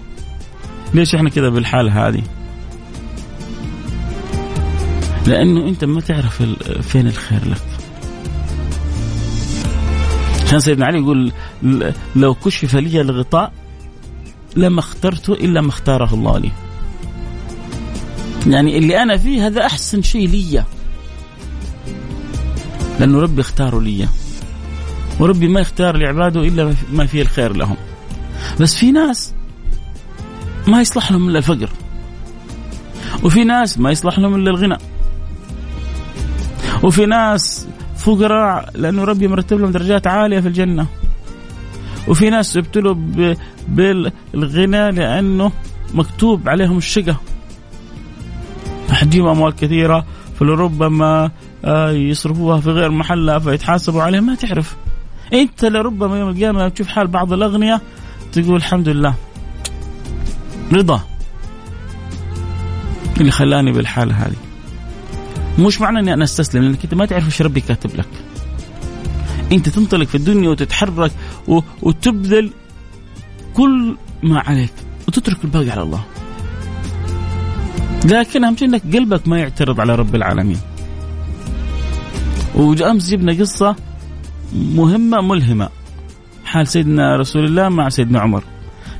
ليش 0.94 1.14
إحنا 1.14 1.30
كذا 1.30 1.48
بالحال 1.48 1.90
هذه؟ 1.90 2.22
لأنه 5.26 5.68
أنت 5.68 5.84
ما 5.84 6.00
تعرف 6.00 6.42
فين 6.80 7.06
الخير 7.06 7.40
لك. 7.46 7.69
عشان 10.50 10.60
سيدنا 10.60 10.86
علي 10.86 10.98
يقول 10.98 11.32
لو 12.16 12.34
كشف 12.34 12.76
لي 12.76 13.00
الغطاء 13.00 13.52
لما 14.56 14.80
اخترته 14.80 15.32
إلا 15.32 15.60
ما 15.60 15.68
اختاره 15.68 16.14
الله 16.14 16.38
لي. 16.38 16.50
يعني 18.46 18.78
اللي 18.78 19.02
أنا 19.02 19.16
فيه 19.16 19.46
هذا 19.46 19.66
أحسن 19.66 20.02
شيء 20.02 20.28
لي. 20.28 20.64
لأنه 23.00 23.20
ربي 23.20 23.40
اختاره 23.40 23.80
لي. 23.80 24.08
وربي 25.20 25.48
ما 25.48 25.60
يختار 25.60 25.96
لعباده 25.96 26.40
إلا 26.40 26.74
ما 26.92 27.06
فيه 27.06 27.22
الخير 27.22 27.56
لهم. 27.56 27.76
بس 28.60 28.74
في 28.74 28.92
ناس 28.92 29.32
ما 30.66 30.80
يصلح 30.80 31.12
لهم 31.12 31.28
إلا 31.28 31.38
الفقر. 31.38 31.70
وفي 33.22 33.44
ناس 33.44 33.78
ما 33.78 33.90
يصلح 33.90 34.18
لهم 34.18 34.34
إلا 34.34 34.50
الغنى. 34.50 34.78
وفي 36.82 37.06
ناس 37.06 37.66
فقراء 38.00 38.70
لأنه 38.74 39.04
ربي 39.04 39.28
مرتب 39.28 39.60
لهم 39.60 39.70
درجات 39.70 40.06
عالية 40.06 40.40
في 40.40 40.48
الجنة. 40.48 40.86
وفي 42.08 42.30
ناس 42.30 42.56
ابتلوا 42.56 42.94
بالغنى 43.68 44.90
لأنه 44.90 45.52
مكتوب 45.94 46.48
عليهم 46.48 46.78
الشقة. 46.78 47.16
حتجيب 48.90 49.26
أموال 49.26 49.56
كثيرة 49.56 50.06
فلربما 50.38 51.30
آه، 51.64 51.90
يصرفوها 51.90 52.60
في 52.60 52.70
غير 52.70 52.90
محلها 52.90 53.38
فيتحاسبوا 53.38 54.02
عليها 54.02 54.20
ما 54.20 54.34
تعرف. 54.34 54.76
أنت 55.32 55.64
لربما 55.64 56.18
يوم 56.18 56.28
القيامة 56.28 56.68
تشوف 56.68 56.88
حال 56.88 57.06
بعض 57.06 57.32
الأغنياء 57.32 57.80
تقول 58.32 58.56
الحمد 58.56 58.88
لله 58.88 59.14
رضا 60.72 61.00
اللي 63.20 63.30
خلاني 63.30 63.72
بالحالة 63.72 64.14
هذه 64.14 64.49
مش 65.58 65.80
معنى 65.80 65.98
إني 65.98 66.14
أنا 66.14 66.24
أستسلم 66.24 66.62
لأنك 66.62 66.84
أنت 66.84 66.94
ما 66.94 67.06
تعرف 67.06 67.26
إيش 67.26 67.42
ربي 67.42 67.60
كاتب 67.60 67.96
لك. 67.96 68.08
أنت 69.52 69.68
تنطلق 69.68 70.06
في 70.06 70.14
الدنيا 70.14 70.48
وتتحرك 70.48 71.12
و... 71.48 71.60
وتبذل 71.82 72.50
كل 73.54 73.96
ما 74.22 74.40
عليك 74.40 74.72
وتترك 75.08 75.44
الباقي 75.44 75.70
على 75.70 75.82
الله. 75.82 76.04
لكن 78.04 78.44
أهم 78.44 78.56
شيء 78.56 78.68
إنك 78.68 78.82
قلبك 78.96 79.28
ما 79.28 79.38
يعترض 79.38 79.80
على 79.80 79.94
رب 79.94 80.14
العالمين. 80.14 80.60
وأمس 82.54 83.10
جبنا 83.10 83.32
قصة 83.32 83.76
مهمة 84.54 85.20
ملهمة. 85.20 85.68
حال 86.44 86.68
سيدنا 86.68 87.16
رسول 87.16 87.44
الله 87.44 87.68
مع 87.68 87.88
سيدنا 87.88 88.20
عمر. 88.20 88.42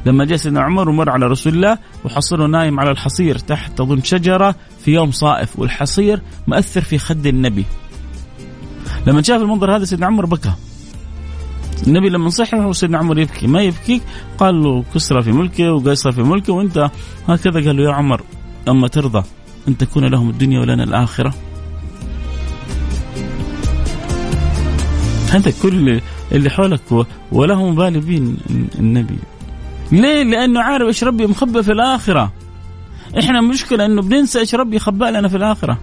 لما 0.07 0.25
جاء 0.25 0.37
سيدنا 0.37 0.61
عمر 0.61 0.89
ومر 0.89 1.11
على 1.11 1.27
رسول 1.27 1.55
الله 1.55 1.79
وحصله 2.05 2.47
نايم 2.47 2.81
على 2.81 2.91
الحصير 2.91 3.39
تحت 3.39 3.81
اظن 3.81 4.03
شجرة 4.03 4.55
في 4.85 4.91
يوم 4.91 5.11
صائف 5.11 5.59
والحصير 5.59 6.23
مأثر 6.47 6.81
في 6.81 6.99
خد 6.99 7.27
النبي. 7.27 7.65
لما 9.07 9.23
شاف 9.23 9.43
المنظر 9.43 9.77
هذا 9.77 9.85
سيدنا 9.85 10.07
عمر 10.07 10.27
بكى. 10.27 10.53
النبي 11.87 12.09
لما 12.09 12.31
صحي 12.31 12.57
وسيدنا 12.57 12.99
عمر 12.99 13.19
يبكي. 13.19 13.47
ما 13.47 13.63
يبكيك 13.63 14.03
قال 14.39 14.63
له 14.63 14.85
كسرى 14.95 15.23
في 15.23 15.33
ملكه 15.33 15.73
وقيصر 15.73 16.13
في 16.13 16.23
ملكه 16.23 16.53
وانت 16.53 16.91
هكذا 17.29 17.65
قال 17.65 17.77
له 17.77 17.83
يا 17.83 17.95
عمر 17.95 18.23
أما 18.69 18.89
ترضى 18.89 19.23
أن 19.69 19.77
تكون 19.77 20.05
لهم 20.05 20.31
الدنيا 20.31 20.61
ولنا 20.61 20.85
الآخرة. 20.85 21.35
أنت 25.35 25.49
كل 25.63 26.01
اللي 26.33 26.51
حولك 26.51 26.81
ولا 27.33 27.55
هو 27.55 27.71
مبالي 27.71 28.01
بين 28.01 28.37
النبي. 28.79 29.19
ليه؟ 29.93 30.23
لأنه 30.23 30.61
عارف 30.61 30.87
إيش 30.87 31.05
ربي 31.05 31.27
مخبى 31.27 31.63
في 31.63 31.73
الآخرة. 31.73 32.33
إحنا 33.19 33.41
مشكله 33.41 33.87
إنه 33.87 34.03
بننسى 34.03 34.39
إيش 34.39 34.55
ربي 34.55 34.79
خبأ 34.79 35.05
لنا 35.05 35.29
في 35.29 35.37
الآخرة. 35.37 35.79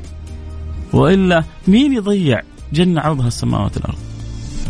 وإلا 0.93 1.43
مين 1.67 1.93
يضيع 1.93 2.41
جنة 2.73 3.01
عرضها 3.01 3.27
السماوات 3.27 3.77
والأرض؟ 3.77 3.97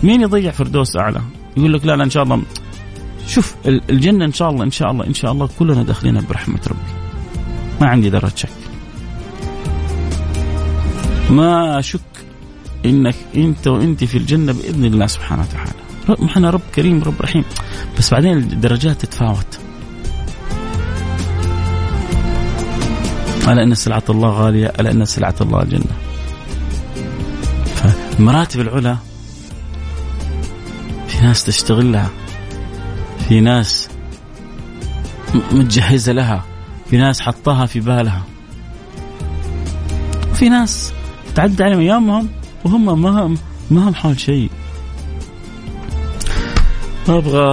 مين 0.04 0.22
يضيع 0.22 0.52
فردوس 0.52 0.98
أعلى؟ 0.98 1.22
يقول 1.58 1.74
لك 1.74 1.86
لا 1.86 1.96
لا 1.96 2.04
إن 2.04 2.10
شاء 2.10 2.24
الله. 2.24 2.42
شوف 3.28 3.56
الجنة 3.66 4.26
إن 4.26 4.34
شاء 4.34 4.50
الله 4.50 4.64
إن 4.64 4.72
شاء 4.72 4.92
الله 4.92 5.08
إن 5.08 5.14
شاء 5.14 5.32
الله 5.32 5.50
كلنا 5.60 5.84
داخلين 5.84 6.22
برحمة 6.30 6.60
ربي. 6.68 6.80
ما 7.82 7.88
عندي 7.88 8.10
ذرة 8.10 8.32
شك. 8.36 8.50
ما 11.30 11.80
اشك 11.80 12.02
إنك 12.86 13.16
أنت 13.36 13.68
وأنت 13.68 14.04
في 14.04 14.18
الجنة 14.18 14.54
بإذن 14.54 14.86
الله 14.86 15.08
سبحانه 15.08 15.42
وتعالى. 15.42 15.87
إحنا 16.10 16.50
رب 16.50 16.62
كريم 16.76 17.04
رب 17.04 17.22
رحيم. 17.22 17.44
بس 17.98 18.12
بعدين 18.12 18.38
الدرجات 18.38 19.02
تتفاوت. 19.02 19.60
ألا 23.48 23.64
إن 23.64 23.76
سلعة 23.76 24.04
الله 24.10 24.30
غالية 24.30 24.74
ألا 24.80 24.92
إن 24.92 25.06
سلعة 25.06 25.36
الله 25.42 25.62
الجنة 25.62 25.96
فمراتب 27.76 28.60
العلا 28.60 28.98
في 31.08 31.26
ناس 31.26 31.46
تشتغلها 31.46 32.10
في 33.28 33.40
ناس 33.40 33.90
متجهزة 35.52 36.12
لها 36.12 36.44
في 36.90 36.98
ناس 36.98 37.22
حطها 37.22 37.66
في 37.66 37.80
بالها. 37.80 38.24
في 40.34 40.50
ناس 40.50 40.94
تعدى 41.36 41.64
عليهم 41.64 41.80
أيامهم 41.80 42.30
وهم 42.66 43.02
ما 43.02 43.10
هم 43.10 43.38
ما 43.72 43.90
هم 43.90 43.96
حول 43.96 44.20
شيء. 44.20 44.50
ما 47.08 47.18
أبغى 47.18 47.44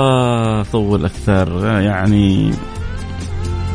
أطول 0.61 1.05
أكثر 1.05 1.67
يعني 1.81 2.51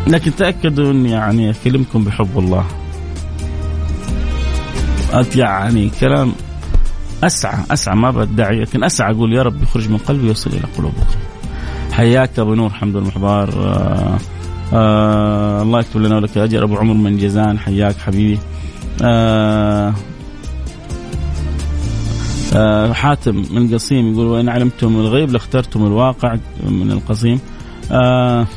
لكن 0.08 0.36
تأكدوا 0.36 0.92
إني 0.92 1.12
يعني 1.12 1.50
أكلمكم 1.50 2.04
بحب 2.04 2.40
الله. 2.40 2.66
يعني 5.36 5.90
كلام 6.00 6.34
أسعى 7.24 7.64
أسعى 7.72 7.96
ما 7.96 8.12
بدعي 8.12 8.62
لكن 8.62 8.84
أسعى 8.84 9.12
أقول 9.12 9.34
يا 9.34 9.44
رب 9.44 9.64
يخرج 9.64 9.90
من 9.90 9.98
قلبي 9.98 10.24
ويوصل 10.24 10.50
إلى 10.50 10.68
قلوبكم. 10.78 11.06
حياك 11.92 12.40
أبو 12.40 12.54
نور 12.54 12.70
حمد 12.70 12.96
المحضار 12.96 13.50
آه 13.50 14.18
آه 14.74 15.62
الله 15.62 15.80
يكتب 15.80 16.02
لنا 16.02 16.16
ولك 16.16 16.38
أجر. 16.38 16.64
أبو 16.64 16.78
عمر 16.78 16.94
من 16.94 17.18
جيزان 17.18 17.60
حياك 17.60 17.98
حبيبي. 17.98 18.40
آه 19.02 19.94
آه 22.56 22.94
حاتم 22.94 23.36
من 23.52 23.66
القصيم 23.66 24.14
يقول 24.14 24.26
وإن 24.26 24.50
علمتم 24.50 24.96
الغيب 25.00 25.32
لاخترتم 25.32 25.86
الواقع 25.86 26.36
من 26.64 26.92
القصيم 26.92 27.40
آه 27.92 28.48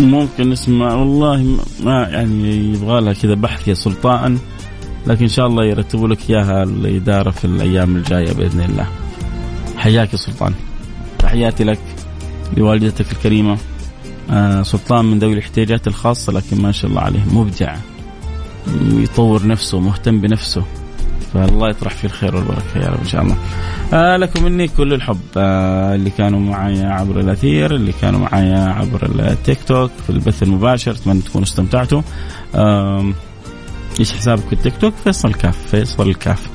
ممكن 0.00 0.50
نسمع 0.50 0.94
والله 0.94 1.58
ما 1.84 2.08
يعني 2.08 2.56
يبغى 2.56 3.00
لها 3.00 3.12
كذا 3.12 3.34
بحث 3.34 3.68
يا 3.68 3.74
سلطان 3.74 4.38
لكن 5.06 5.22
إن 5.22 5.28
شاء 5.28 5.46
الله 5.46 5.64
يرتبوا 5.64 6.08
لك 6.08 6.30
إياها 6.30 6.62
الاداره 6.62 7.30
في 7.30 7.44
الأيام 7.44 7.96
الجاية 7.96 8.32
بإذن 8.32 8.60
الله. 8.60 8.86
حياك 9.76 10.12
يا 10.12 10.18
سلطان. 10.18 10.54
تحياتي 11.18 11.64
لك 11.64 11.78
لوالدتك 12.56 13.12
الكريمة 13.12 13.58
آه 14.30 14.62
سلطان 14.62 15.04
من 15.04 15.18
ذوي 15.18 15.32
الاحتياجات 15.32 15.86
الخاصة 15.86 16.32
لكن 16.32 16.62
ما 16.62 16.72
شاء 16.72 16.90
الله 16.90 17.00
عليه 17.00 17.24
مبدع. 17.32 17.76
يطور 18.82 19.46
نفسه 19.46 19.80
مهتم 19.80 20.20
بنفسه. 20.20 20.62
فالله 21.34 21.68
يطرح 21.68 21.94
فيه 21.94 22.08
الخير 22.08 22.36
والبركة 22.36 22.76
يا 22.76 22.88
رب 22.88 23.00
إن 23.00 23.08
شاء 23.08 23.22
الله. 23.22 23.36
آه 23.92 24.16
لكم 24.16 24.44
مني 24.44 24.68
كل 24.68 24.92
الحب. 24.92 25.20
آه 25.36 25.94
اللي 25.94 26.10
كانوا 26.10 26.40
معي 26.40 26.84
عبر 26.84 27.20
الأثير 27.20 27.74
اللي 27.74 27.92
كانوا 28.00 28.20
معي 28.20 28.54
عبر 28.54 29.06
التيك 29.06 29.58
توك 29.66 29.90
في 30.06 30.10
البث 30.10 30.42
المباشر 30.42 30.90
أتمنى 30.92 31.20
تكونوا 31.20 31.46
استمتعتوا. 31.46 32.02
آه 32.54 33.12
إيش 34.00 34.12
حسابك 34.12 34.42
في 34.46 34.52
التيك 34.52 34.76
توك؟ 34.80 34.94
فيصل 35.04 35.28
الكاف 35.28 35.56
فيصل 35.70 36.08
الكاف 36.08 36.48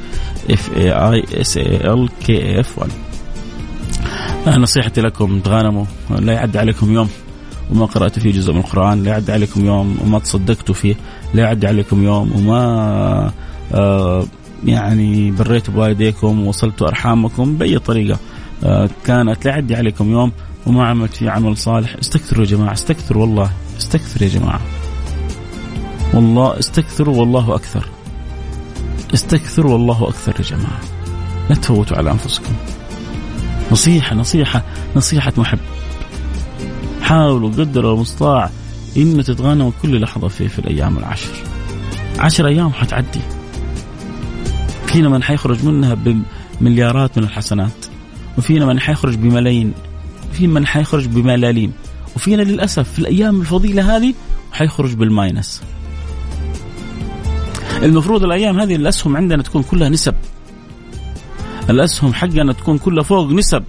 F 0.52 0.78
A 0.78 0.92
I 0.92 1.24
S 1.42 1.58
A 1.58 1.94
L 1.94 2.10
K 2.26 2.60
F 2.60 2.80
1 4.48 4.60
نصيحتي 4.60 5.02
لكم 5.02 5.40
تغانموا. 5.40 5.86
لا 6.20 6.34
يعدي 6.34 6.60
عليكم 6.60 6.94
يوم. 6.94 7.10
وما 7.72 7.86
قرأت 7.86 8.20
فيه 8.20 8.32
جزء 8.32 8.54
من 8.54 8.60
القرآن 8.60 9.04
لا 9.04 9.10
يعدي 9.10 9.32
عليكم 9.32 9.66
يوم 9.66 9.98
وما 10.04 10.20
تصدقتوا 10.20 10.76
فيه 10.76 10.96
لا 11.34 11.44
يعدي 11.44 11.68
عليكم 11.68 12.04
يوم 12.04 12.32
وما 12.36 13.32
آه 13.74 14.26
يعني 14.66 15.32
بريتوا 15.32 15.74
بوالديكم 15.74 16.46
ووصلتوا 16.46 16.88
أرحامكم 16.88 17.58
بأي 17.58 17.80
طريقة 17.80 18.20
آه 18.64 18.90
كانت 19.06 19.46
لا 19.46 19.52
يعدي 19.52 19.76
عليكم 19.76 20.12
يوم 20.12 20.32
وما 20.66 20.88
عملت 20.88 21.14
فيه 21.14 21.30
عمل 21.30 21.58
صالح. 21.58 21.96
استكثروا 22.02 22.46
يا 22.46 22.50
جماعة 22.50 22.74
استكثروا 22.74 23.22
والله 23.22 23.52
استكثروا 23.78 24.30
يا 24.30 24.34
جماعة. 24.34 24.62
والله 26.14 26.60
استكثروا 26.60 27.16
والله 27.16 27.56
أكثر. 27.56 27.86
استكثروا 29.14 29.74
والله 29.74 30.10
أكثر 30.10 30.34
يا 30.40 30.46
جماعة. 30.46 30.80
لا 31.50 31.56
تفوتوا 31.56 31.98
على 31.98 32.12
أنفسكم. 32.12 32.54
نصيحة 33.72 34.16
نصيحة 34.16 34.64
نصيحة 34.96 35.34
محب. 35.38 35.60
حاولوا 37.08 37.50
قدر 37.50 37.94
المستطاع 37.94 38.50
إن 38.98 39.24
تتغنوا 39.24 39.72
كل 39.82 40.02
لحظة 40.02 40.28
في, 40.28 40.48
في 40.48 40.60
الأيام 40.60 40.98
العشر. 40.98 41.32
عشر 42.20 42.48
أيام 42.48 42.74
حتعدي. 42.74 43.20
فينا 44.88 45.10
من 45.10 45.24
حيخرج 45.24 45.66
منها 45.66 45.98
بمليارات 46.62 47.18
من 47.18 47.24
الحسنات 47.24 47.86
وفينا 48.38 48.66
من 48.66 48.80
حيخرج 48.80 49.16
بملايين 49.16 49.74
في 50.32 50.48
من 50.48 50.66
حيخرج 50.66 51.08
بملاليم 51.08 51.74
وفينا 52.16 52.42
للأسف 52.42 52.92
في 52.92 53.00
الأيام 53.00 53.42
الفضيلة 53.42 53.98
هذه 53.98 54.14
حيخرج 54.52 54.94
بالماينس. 54.94 55.62
المفروض 57.84 58.24
الأيام 58.24 58.60
هذه 58.60 58.76
الأسهم 58.76 59.18
عندنا 59.18 59.44
تكون 59.44 59.64
كلها 59.64 59.90
نسب. 59.90 60.16
الأسهم 61.70 62.14
حقنا 62.14 62.54
تكون 62.54 62.78
كلها 62.78 63.04
فوق 63.04 63.32
نسب. 63.32 63.64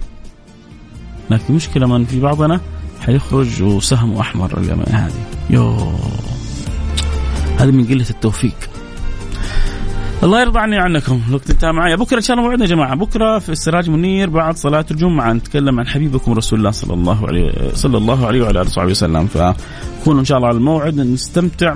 لكن 1.29 1.53
مشكلة 1.53 1.87
من 1.87 2.05
في 2.05 2.19
بعضنا 2.19 2.61
حيخرج 3.09 3.61
وسهمه 3.61 4.21
أحمر 4.21 4.57
اليوم 4.57 4.83
هذه. 4.87 5.11
يو. 5.49 5.77
هذه 7.57 7.71
من 7.71 7.85
قلة 7.85 8.05
التوفيق. 8.09 8.55
الله 10.23 10.41
يرضى 10.41 10.59
عني 10.59 10.77
عنكم. 10.77 11.21
الوقت 11.29 11.49
انتهى 11.49 11.71
معي. 11.71 11.95
بكرة 11.95 12.17
إن 12.17 12.21
شاء 12.21 12.37
الله 12.37 12.47
موعدنا 12.47 12.65
يا 12.65 12.69
جماعة. 12.69 12.95
بكرة 12.95 13.39
في 13.39 13.49
السراج 13.49 13.89
منير 13.89 14.29
بعد 14.29 14.57
صلاة 14.57 14.85
الجمعة. 14.91 15.33
نتكلم 15.33 15.79
عن 15.79 15.87
حبيبكم 15.87 16.33
رسول 16.33 16.59
الله 16.59 16.71
صلى 16.71 16.93
الله 16.93 17.27
عليه 17.27 17.73
صلى 17.73 17.97
الله 17.97 18.27
عليه 18.27 18.41
وعلى 18.41 18.61
آله 18.61 18.69
وصحبه 18.69 18.91
وسلم. 18.91 19.27
فكونوا 19.27 20.19
إن 20.19 20.25
شاء 20.25 20.37
الله 20.37 20.47
على 20.47 20.57
الموعد. 20.57 20.95
نستمتع 20.95 21.75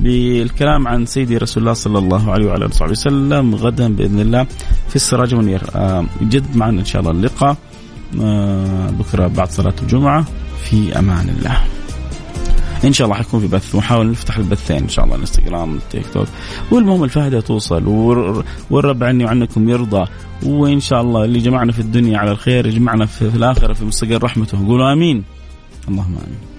بالكلام 0.00 0.88
عن 0.88 1.06
سيدي 1.06 1.36
رسول 1.36 1.62
الله 1.62 1.74
صلى 1.74 1.98
الله 1.98 2.32
عليه 2.32 2.46
وعلى 2.46 2.64
آله 2.64 2.74
وصحبه 2.74 2.90
وسلم 2.90 3.54
غدا 3.54 3.94
بإذن 3.94 4.20
الله 4.20 4.46
في 4.88 4.96
السراج 4.96 5.34
منير. 5.34 5.62
آه، 5.74 6.04
جد 6.22 6.56
معنا 6.56 6.80
إن 6.80 6.84
شاء 6.84 7.02
الله 7.02 7.12
اللقاء. 7.12 7.56
آه، 8.20 8.90
بكرة 8.90 9.26
بعد 9.26 9.50
صلاة 9.50 9.74
الجمعة. 9.82 10.24
في 10.64 10.98
أمان 10.98 11.28
الله. 11.28 11.64
إن 12.84 12.92
شاء 12.92 13.04
الله 13.04 13.16
حيكون 13.16 13.40
في 13.40 13.46
بث. 13.46 13.74
ونحاول 13.74 14.10
نفتح 14.10 14.36
البثين 14.36 14.76
إن 14.76 14.88
شاء 14.88 15.04
الله 15.04 15.16
الانستغرام 15.16 15.74
التيك 15.76 16.06
توك. 16.14 16.28
والمهم 16.70 17.04
الفائدة 17.04 17.40
توصل 17.40 17.86
والرب 18.70 19.04
عني 19.04 19.24
وعنكم 19.24 19.68
يرضى. 19.68 20.10
وإن 20.42 20.80
شاء 20.80 21.00
الله 21.00 21.24
اللي 21.24 21.38
جمعنا 21.38 21.72
في 21.72 21.78
الدنيا 21.78 22.18
على 22.18 22.30
الخير 22.30 22.66
يجمعنا 22.66 23.06
في 23.06 23.22
الآخرة 23.22 23.72
في 23.72 23.84
مستقر 23.84 24.22
رحمته. 24.22 24.66
قولوا 24.66 24.92
آمين. 24.92 25.24
اللهم 25.88 26.16
آمين. 26.16 26.53